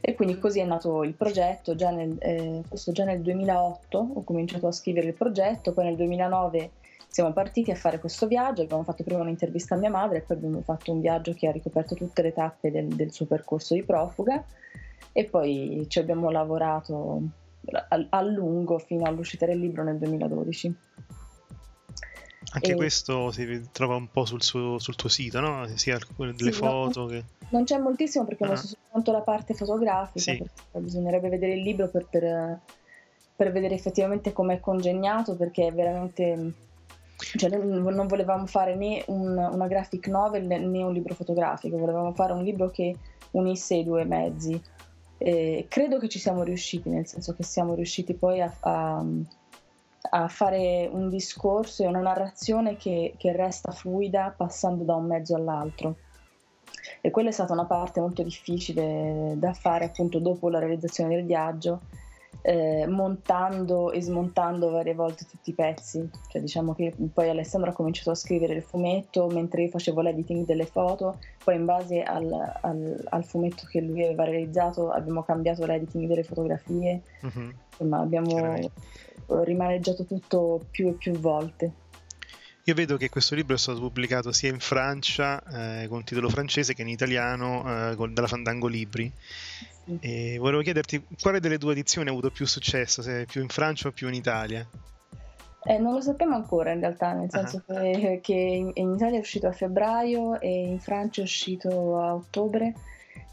[0.00, 4.22] E quindi così è nato il progetto, già nel, eh, questo già nel 2008 ho
[4.22, 6.70] cominciato a scrivere il progetto, poi nel 2009
[7.08, 10.36] siamo partiti a fare questo viaggio, abbiamo fatto prima un'intervista a mia madre e poi
[10.36, 13.82] abbiamo fatto un viaggio che ha ricoperto tutte le tappe del, del suo percorso di
[13.82, 14.44] profuga
[15.12, 17.22] e poi ci abbiamo lavorato
[17.88, 20.74] a, a lungo fino all'uscita del libro nel 2012.
[22.52, 25.66] Anche E- questo si trova un po' sul, suo- sul tuo sito, no?
[25.74, 27.24] Sia alcune delle Sì, no, foto che...
[27.48, 28.50] Non c'è moltissimo perché ho Ah.
[28.50, 30.36] messo soltanto la parte fotografica, Sì.
[30.38, 32.58] perché bisognerebbe vedere il libro per, per-
[33.36, 36.52] per vedere effettivamente com'è congegnato, perché è veramente...
[37.16, 42.12] Cioè, noi non volevamo fare né un- una graphic novel né un libro fotografico, volevamo
[42.12, 42.94] fare un libro che
[43.32, 44.60] unisse i due mezzi.
[45.18, 49.04] E credo che ci siamo riusciti, nel senso che siamo riusciti poi a, a-
[50.10, 55.34] a fare un discorso e una narrazione che, che resta fluida passando da un mezzo
[55.34, 55.96] all'altro.
[57.00, 61.24] E quella è stata una parte molto difficile da fare appunto dopo la realizzazione del
[61.24, 61.80] viaggio,
[62.42, 66.06] eh, montando e smontando varie volte tutti i pezzi.
[66.28, 70.44] Cioè, diciamo che poi Alessandro ha cominciato a scrivere il fumetto mentre io facevo l'editing
[70.44, 72.30] delle foto, poi in base al,
[72.60, 77.54] al- al fumetto che lui aveva realizzato abbiamo cambiato l'editing delle fotografie, Mhm.
[77.70, 78.70] insomma abbiamo Chiaramente.
[79.28, 81.72] Rimaneggiato tutto più e più volte.
[82.66, 85.42] Io vedo che questo libro è stato pubblicato sia in Francia
[85.82, 89.12] eh, con titolo francese che in italiano eh, con- dalla Fandango Libri.
[90.00, 93.88] E volevo chiederti quale delle due edizioni ha avuto più successo, se più in Francia
[93.88, 94.66] o più in Italia?
[95.66, 99.20] Eh, non lo sappiamo ancora in realtà, nel senso che, che in, in Italia è
[99.20, 102.72] uscito a febbraio e in Francia è uscito a ottobre,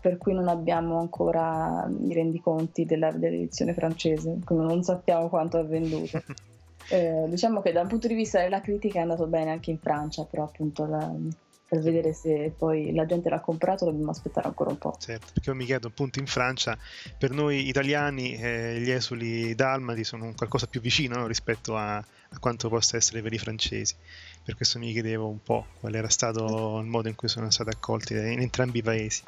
[0.02, 5.66] per cui non abbiamo ancora i rendiconti della, dell'edizione francese, quindi non sappiamo quanto è
[5.66, 6.22] venduto.
[6.90, 10.26] Eh, diciamo che dal punto di vista della critica è andato bene anche in Francia,
[10.26, 11.16] però appunto la-
[11.72, 14.94] per vedere se poi la gente l'ha comprato dobbiamo aspettare ancora un po'.
[15.00, 16.78] Certo, perché io mi chiedo appunto in Francia,
[17.18, 21.96] per noi italiani eh, gli esuli dalmati sono un qualcosa più vicino no, rispetto a,
[21.96, 23.96] a quanto possa essere per i francesi.
[24.44, 27.70] Per questo mi chiedevo un po' qual era stato il modo in cui sono stati
[27.70, 29.24] accolti in entrambi i paesi.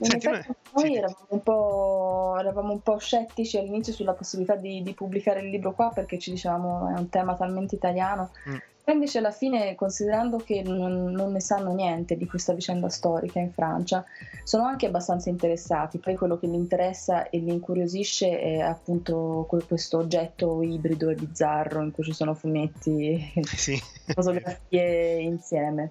[0.00, 4.82] In Senti, effetti noi eravamo un, po', eravamo un po' scettici all'inizio sulla possibilità di,
[4.82, 8.30] di pubblicare il libro qua perché ci dicevamo è un tema talmente italiano.
[8.48, 8.56] Mm.
[8.88, 13.38] Poi invece alla fine, considerando che non, non ne sanno niente di questa vicenda storica
[13.38, 14.02] in Francia,
[14.44, 15.98] sono anche abbastanza interessati.
[15.98, 21.16] Poi quello che li interessa e li incuriosisce è appunto que- questo oggetto ibrido e
[21.16, 23.78] bizzarro in cui ci sono fumetti e Sì.
[24.14, 25.90] fotografie insieme.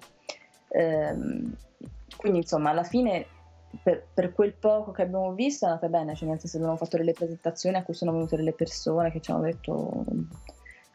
[0.70, 1.54] Ehm,
[2.16, 3.26] quindi insomma alla fine
[3.80, 6.96] per, per quel poco che abbiamo visto è andata bene, cioè nel senso abbiamo fatto
[6.96, 10.04] delle presentazioni a cui sono venute delle persone che ci hanno detto,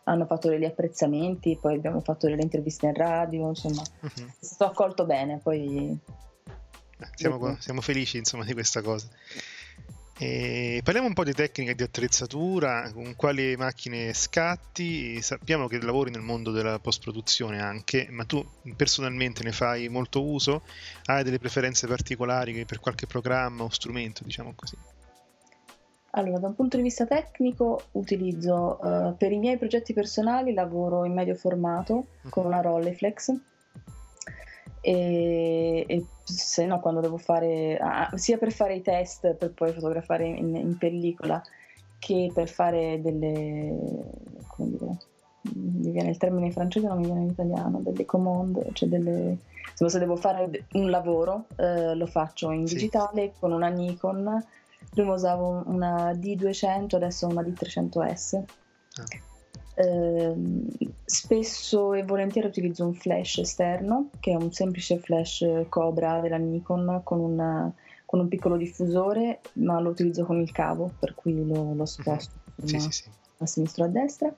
[0.03, 4.27] hanno fatto degli apprezzamenti, poi abbiamo fatto delle interviste in radio, insomma Mhm.
[4.39, 5.97] è stato accolto bene, poi
[7.15, 9.07] Siamo, siamo felici insomma di questa cosa.
[10.17, 15.21] E parliamo un po' di tecnica di attrezzatura, con quali macchine scatti.
[15.21, 18.45] Sappiamo che lavori nel mondo della post-produzione anche, ma tu
[18.75, 20.61] personalmente ne fai molto uso?
[21.05, 24.77] Hai delle preferenze particolari per qualche programma o strumento, diciamo così?
[26.15, 31.05] Allora, da un punto di vista tecnico utilizzo uh, per i miei progetti personali lavoro
[31.05, 33.33] in medio formato con una Rolleiflex
[34.79, 39.71] e, e se no quando devo fare ah, sia per fare i test per poi
[39.71, 41.41] fotografare in, in pellicola
[41.97, 43.75] che per fare delle
[44.47, 44.97] come dire
[45.53, 49.37] mi viene il termine in francese non mi viene in italiano delle commande cioè delle
[49.73, 52.75] se devo fare un lavoro eh, lo faccio in sì.
[52.75, 54.45] digitale con una Nikon
[54.93, 59.31] prima usavo una D200 adesso una D300S ah.
[59.75, 60.35] Eh,
[61.03, 67.01] spesso e volentieri utilizzo un flash esterno, che è un semplice flash Cobra della Nikon
[67.03, 67.73] con, una,
[68.05, 72.35] con un piccolo diffusore, ma lo utilizzo con il cavo, per cui lo, lo sposto
[72.55, 72.67] uh-huh.
[72.67, 73.03] sì, sì, sì.
[73.39, 74.33] a sinistra o a destra.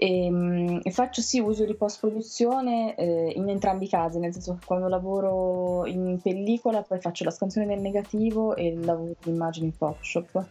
[0.00, 4.32] E, ehm, e, faccio sì uso di post produzione eh, in entrambi i casi, nel
[4.32, 9.66] senso che quando lavoro in pellicola poi faccio la scansione del negativo e lavoro l'immagine
[9.66, 10.46] in Photoshop.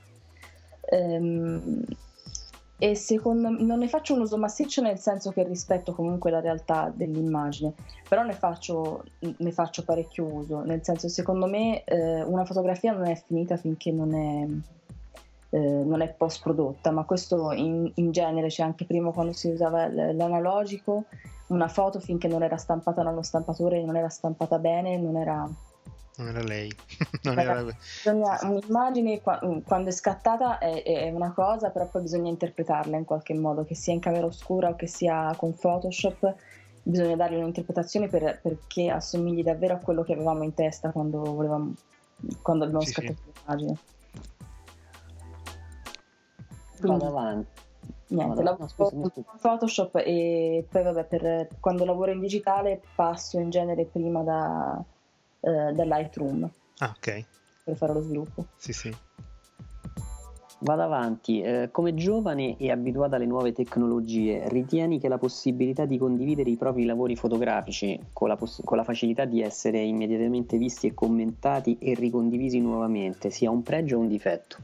[0.89, 1.81] Um,
[2.79, 6.41] e secondo me non ne faccio un uso massiccio nel senso che rispetto comunque la
[6.41, 7.73] realtà dell'immagine,
[8.07, 13.07] però ne faccio, ne faccio parecchio uso, nel senso secondo me eh, una fotografia non
[13.07, 14.86] è finita finché non è,
[15.49, 19.49] eh, non è post prodotta, ma questo in, in, genere c'è anche prima quando si
[19.49, 21.05] usava l'analogico,
[21.47, 25.49] una foto finché non era stampata dallo stampatore, non era stampata bene, non era
[26.17, 26.71] non era lei.
[27.23, 27.63] non era...
[27.63, 33.35] Bisogna, un'immagine quando è scattata è, è, una cosa, però poi bisogna interpretarla in qualche
[33.35, 36.35] modo, che sia in camera oscura o che sia con Photoshop,
[36.81, 41.73] bisogna dargli un'interpretazione per, perché assomigli davvero a quello che avevamo in testa quando, volevamo,
[42.41, 43.31] quando abbiamo sì, scattato sì.
[43.33, 43.77] l'immagine.
[46.79, 47.61] Quindi, Vado avanti.
[48.09, 53.49] Niente, no, lavoro con Photoshop e poi vabbè, per, quando lavoro in digitale passo in
[53.49, 54.83] genere prima da
[55.39, 56.49] eh, da Lightroom.
[56.79, 57.25] Ah, ok.
[57.63, 58.45] Per fare lo sviluppo.
[58.57, 58.95] Sì, sì.
[60.59, 61.41] Vado avanti.
[61.41, 66.57] Eh, come giovane e abituata alle nuove tecnologie, ritieni che la possibilità di condividere i
[66.57, 71.77] propri lavori fotografici con la, poss- con la, facilità di essere immediatamente visti e commentati
[71.79, 74.57] e ricondivisi nuovamente sia un pregio o un difetto?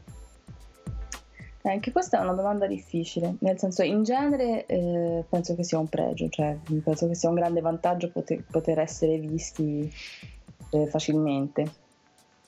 [1.66, 5.78] Eh, anche questa è una domanda difficile, nel senso in genere eh, penso che sia
[5.78, 9.90] un pregio, cioè penso che sia un grande vantaggio poter, poter essere visti
[10.72, 11.72] eh, facilmente.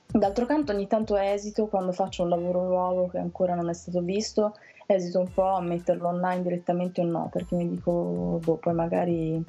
[0.06, 4.02] D'altro canto ogni tanto esito quando faccio un lavoro nuovo che ancora non è stato
[4.02, 4.54] visto,
[4.84, 9.42] esito un po' a metterlo online direttamente o no, perché mi dico, boh, poi magari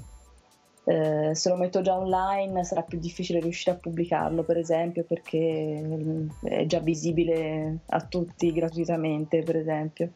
[0.90, 6.30] eh, se lo metto già online sarà più difficile riuscire a pubblicarlo, per esempio, perché
[6.44, 10.12] è già visibile a tutti gratuitamente, per esempio.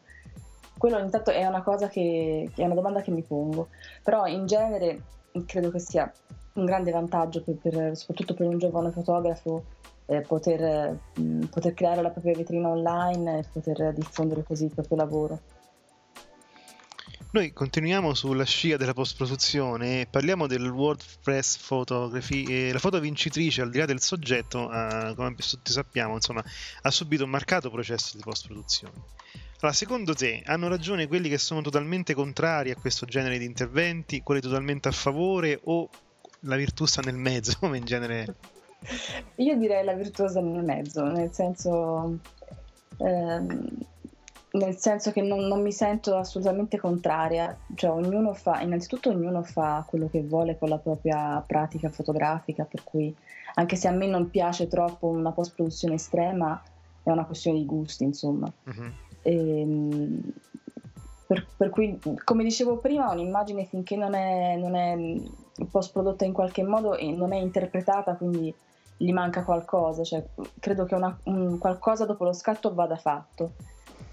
[0.78, 3.68] Quello ogni tanto è una cosa che, è una domanda che mi pongo,
[4.02, 5.02] però in genere
[5.44, 6.10] credo che sia
[6.54, 9.64] un grande vantaggio per, per, soprattutto per un giovane fotografo
[10.06, 14.72] eh, poter, mh, mm, poter, creare la propria vetrina online e poter diffondere così il
[14.72, 15.38] proprio lavoro.
[17.34, 23.62] Noi continuiamo sulla scia della post-produzione e parliamo del World Press Photography la foto vincitrice,
[23.62, 26.44] al di là del soggetto, eh, come tutti sappiamo, insomma,
[26.82, 28.92] ha subito un marcato processo di post-produzione.
[29.60, 34.20] Allora, secondo te hanno ragione quelli che sono totalmente contrari a questo genere di interventi,
[34.20, 35.88] quelli totalmente a favore o
[36.40, 38.34] la virtù sta nel mezzo, come in genere.
[39.36, 42.18] Io direi la virtù sta nel mezzo, nel senso,
[42.98, 43.90] ehm,
[44.52, 49.84] nel senso che non, non, mi sento assolutamente contraria, cioè ognuno fa, innanzitutto ognuno fa
[49.88, 53.14] quello che vuole con la propria pratica fotografica, per cui
[53.54, 56.60] anche se a me non piace troppo una post-produzione estrema,
[57.02, 58.50] è una questione di gusti, insomma.
[58.64, 58.92] Uh-huh.
[59.22, 60.32] E, ehm,
[61.26, 65.20] per, per, cui, come dicevo prima, un'immagine finché non è, non è
[65.70, 68.54] post prodotta in qualche modo e non è interpretata, quindi
[68.98, 70.02] gli manca qualcosa.
[70.02, 70.24] Cioè,
[70.58, 73.52] credo che una, un, qualcosa dopo lo scatto vada fatto.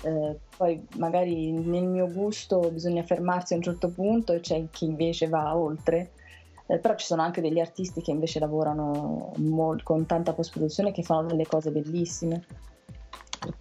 [0.01, 4.85] Eh, poi magari nel mio gusto bisogna fermarsi a un certo punto e c'è chi
[4.85, 6.11] invece va oltre.
[6.67, 10.91] Eh, però ci sono anche degli artisti che invece lavorano molt, con tanta post produzione
[10.91, 12.45] che fanno delle cose bellissime.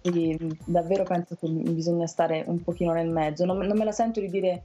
[0.01, 3.45] Quindi davvero penso che bisogna stare un pochino nel mezzo.
[3.45, 4.63] Non, non me la sento di dire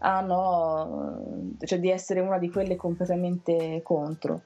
[0.00, 4.42] ah no, cioè di essere una di quelle completamente contro.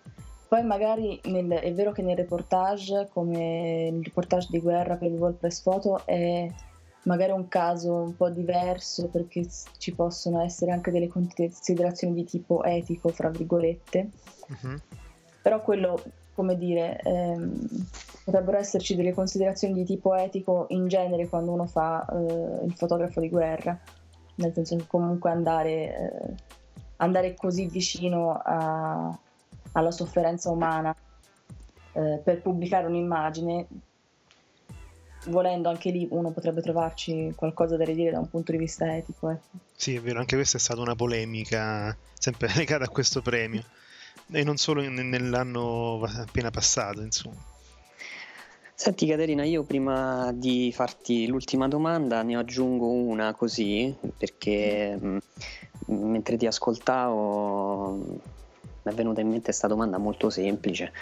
[0.53, 5.17] Poi magari nel, è vero che nel reportage, come il reportage di guerra per il
[5.17, 6.47] World Press Photo, è
[7.05, 9.49] magari un caso un po' diverso perché
[9.79, 14.11] ci possono essere anche delle considerazioni di tipo etico, fra virgolette.
[14.49, 14.77] Uh-huh.
[15.41, 16.03] Però quello,
[16.35, 17.67] come dire, ehm,
[18.23, 23.21] potrebbero esserci delle considerazioni di tipo etico in genere quando uno fa eh, il fotografo
[23.21, 23.81] di guerra,
[24.35, 26.35] nel senso che comunque andare, eh,
[26.97, 29.19] andare così vicino a,
[29.73, 30.95] alla sofferenza umana
[31.93, 33.67] eh, per pubblicare un'immagine,
[35.27, 39.31] volendo anche lì uno potrebbe trovarci qualcosa da ridire da un punto di vista etico.
[39.31, 39.59] Ecco.
[39.75, 43.63] Sì, è vero, anche questa è stata una polemica sempre legata a questo premio
[44.31, 47.51] e non solo nell'anno appena passato, insomma.
[48.75, 55.19] Senti Caterina, io prima di farti l'ultima domanda ne aggiungo una così, perché mh,
[55.87, 58.21] mentre ti ascoltavo
[58.83, 60.93] mi è venuta in mente questa domanda molto semplice.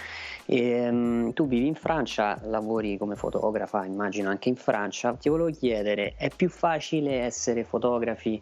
[0.46, 5.14] E, mh, tu vivi in Francia, lavori come fotografa, immagino anche in Francia.
[5.14, 8.40] Ti volevo chiedere, è più facile essere fotografi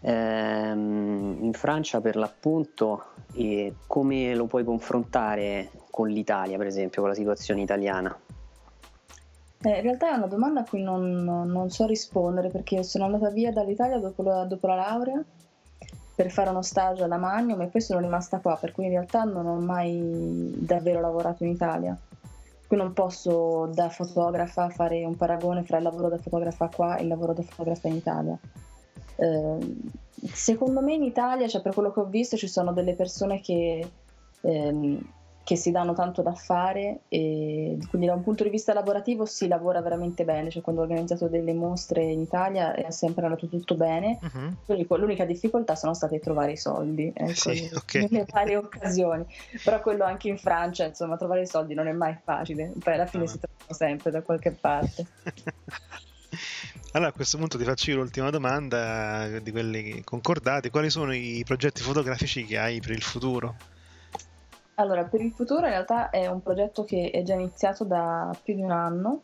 [0.00, 7.10] ehm, in Francia per l'appunto e come lo puoi confrontare con l'Italia, per esempio, con
[7.10, 8.16] la situazione italiana?
[9.62, 13.28] Eh, in realtà è una domanda a cui non, non, so rispondere perché sono andata
[13.28, 15.22] via dall'Italia dopo la, dopo la laurea
[16.20, 19.24] per fare uno stage alla Magnum e poi sono rimasta qua, per cui in realtà
[19.24, 21.98] non ho mai davvero lavorato in Italia.
[22.66, 27.02] Qui non posso da fotografa fare un paragone fra il lavoro da fotografa qua e
[27.04, 28.38] il lavoro da fotografa in Italia.
[29.16, 29.76] Eh,
[30.30, 33.90] secondo me in Italia, cioè per quello che ho visto, ci sono delle persone che
[34.42, 35.12] ehm,
[35.50, 39.48] che si danno tanto da fare e quindi da un punto di vista lavorativo si
[39.48, 43.74] lavora veramente bene, cioè quando ho organizzato delle mostre in Italia è sempre andato tutto
[43.74, 44.96] bene, uh-huh.
[44.96, 48.06] l'unica difficoltà sono state trovare i soldi ecco, sì, okay.
[48.08, 49.26] nelle varie occasioni,
[49.64, 53.06] però quello anche in Francia, insomma trovare i soldi non è mai facile, poi alla
[53.06, 53.30] fine uh-huh.
[53.30, 55.04] si trovano sempre da qualche parte.
[56.92, 61.42] Allora a questo punto ti faccio io l'ultima domanda di quelli concordati, quali sono i
[61.44, 63.56] progetti fotografici che hai per il futuro?
[64.80, 68.54] Allora, per il futuro in realtà è un progetto che è già iniziato da più
[68.54, 69.20] di un anno,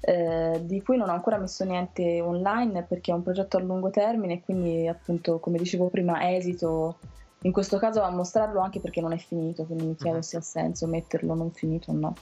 [0.00, 3.90] eh, di cui non ho ancora messo niente online perché è un progetto a lungo
[3.90, 6.96] termine quindi appunto, come dicevo prima, esito
[7.42, 10.22] in questo caso a mostrarlo anche perché non è finito, quindi mi chiedo uh-huh.
[10.22, 12.16] se ha senso metterlo non finito o no.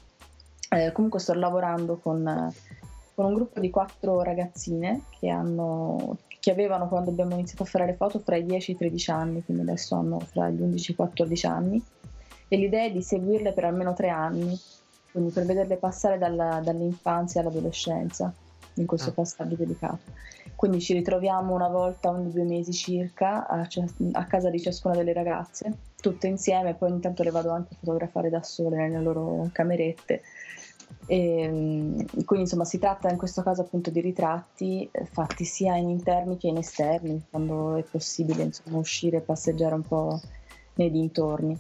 [0.69, 2.53] Eh, comunque sto lavorando con,
[3.15, 7.86] con, un gruppo di quattro ragazzine che, hanno, che avevano quando abbiamo iniziato a fare
[7.86, 10.90] le foto fra i 10 e i 13 anni, quindi adesso hanno fra gli 11
[10.90, 11.82] e i 14 anni
[12.49, 14.59] e l'idea è di seguirle per almeno tre anni,
[15.12, 18.33] quindi per vederle passare dalla, dall'infanzia all'adolescenza
[18.75, 19.12] in questo ah.
[19.12, 20.16] passaggio delicato.
[20.55, 23.69] Quindi ci ritroviamo una volta ogni due mesi circa a,
[24.12, 27.77] a, casa di ciascuna delle ragazze, tutte insieme, poi ogni tanto le vado anche a
[27.79, 30.23] fotografare da sole nelle loro camerette.
[31.07, 35.77] E, ehm, quindi insomma si tratta in questo caso appunto di ritratti eh, fatti sia
[35.77, 40.20] in interni che in esterni, quando è possibile insomma uscire e passeggiare un po'
[40.75, 41.57] nei dintorni.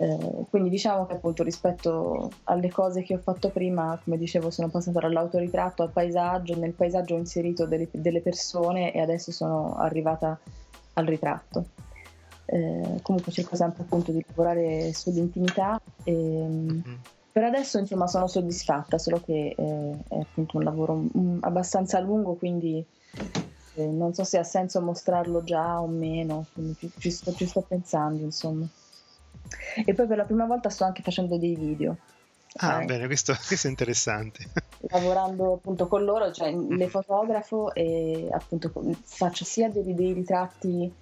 [0.00, 4.68] Eh, quindi diciamo che appunto rispetto alle cose che ho fatto prima, come dicevo, sono
[4.68, 10.38] passata dall'autoritratto al paesaggio, nel paesaggio ho inserito delle, delle persone e adesso sono arrivata
[10.94, 11.64] al ritratto.
[12.44, 16.94] Eh, comunque cerco sempre appunto di lavorare sull'intimità e, mm-hmm.
[17.30, 22.34] per adesso insomma sono soddisfatta, solo che eh, è appunto un lavoro um, abbastanza lungo,
[22.34, 22.82] quindi
[23.74, 27.46] eh, non so se ha senso mostrarlo già o meno, quindi ci, ci, sto, ci
[27.46, 28.66] sto pensando insomma.
[29.84, 31.96] E poi per la prima volta sto anche facendo dei video.
[32.56, 34.46] Ah, eh, bene, questo, questo, è interessante.
[34.90, 38.72] Lavorando appunto con loro, cioè le fotografo e appunto
[39.04, 40.92] faccio sia dei, dei ritratti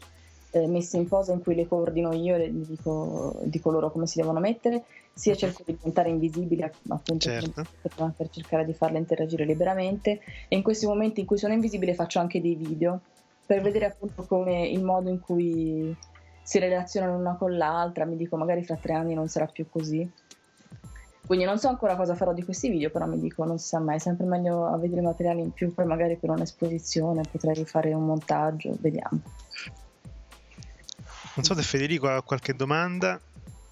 [0.50, 4.18] eh, messi in posa in cui le coordino io e dico, dico, loro come si
[4.18, 5.38] devono mettere, sia mhm.
[5.38, 7.64] cerco di diventare invisibile appunto certo.
[7.80, 11.94] per, per cercare di farle interagire liberamente e in questi momenti in cui sono invisibile
[11.94, 13.00] faccio anche dei video
[13.46, 15.96] per vedere appunto come il modo in cui
[16.46, 20.08] si relazionano una con l'altra, mi dico magari fra tre anni non sarà più così.
[21.26, 23.80] Quindi non so ancora cosa farò di questi video, però mi dico non si sa
[23.80, 28.06] mai, è sempre meglio avere materiali in più, poi magari per un'esposizione potrei rifare un
[28.06, 29.20] montaggio, vediamo.
[31.34, 33.20] Non so se Federico ha qualche domanda.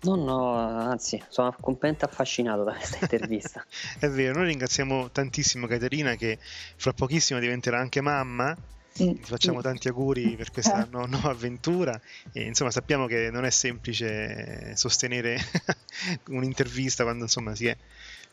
[0.02, 3.64] No, no, anzi, sono completamente affascinato da questa intervista.
[4.00, 8.56] è vero, noi ringraziamo tantissimo Caterina che fra pochissimo diventerà anche mamma
[8.94, 12.00] ti facciamo tanti auguri per questa nu- nuova avventura.
[12.32, 15.36] E insomma sappiamo che non è semplice sostenere
[16.28, 17.76] un'intervista quando insomma si è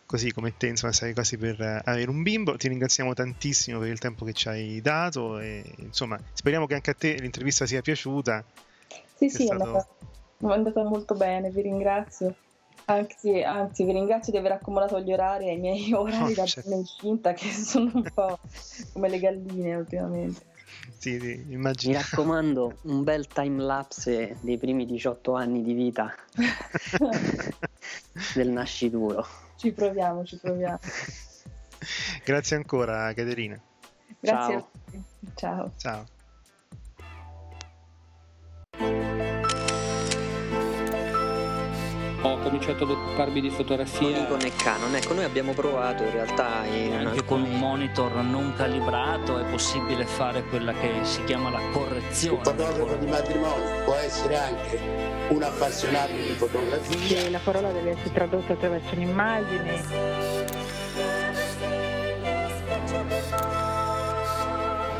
[0.05, 2.55] così come te insomma sei quasi per avere un bimbo.
[2.57, 6.91] Ti ringraziamo tantissimo per il tempo che ci hai dato e insomma speriamo che anche
[6.91, 8.43] a te l'intervista sia piaciuta.
[9.15, 9.63] Sì sì stato...
[9.63, 9.87] è, andata,
[10.37, 12.35] è andata molto bene vi ringrazio.
[12.85, 16.71] Anzi, anzi, vi ringrazio di aver accomodato gli orari ai miei orari oh, da certo.
[16.71, 18.37] incinta che sono un po'
[18.93, 20.49] come le galline ultimamente.
[21.01, 21.93] Sì, sì, immagino.
[21.93, 26.13] Mi raccomando, un bel time lapse dei primi 18 anni di vita.
[28.35, 29.25] del nascituro.
[29.55, 30.77] Ci proviamo, ci proviamo.
[32.23, 33.59] Grazie ancora, Caterina.
[34.19, 34.57] Grazie Ciao.
[34.57, 35.03] a tutti.
[35.33, 35.73] Ciao.
[35.75, 36.05] Ciao.
[42.41, 44.19] Cominciato ad occuparmi di fotografia.
[44.19, 48.13] Nikon e Canon, ecco noi abbiamo provato in realtà in Anche con un alcuni- monitor
[48.15, 52.37] non calibrato è possibile fare quella che si chiama la correzione.
[52.37, 54.79] Un fotografo di matrimonio può essere anche
[55.29, 57.21] un appassionato di fotografia.
[57.21, 60.40] che la parola deve essere tradotta attraverso un'immagine.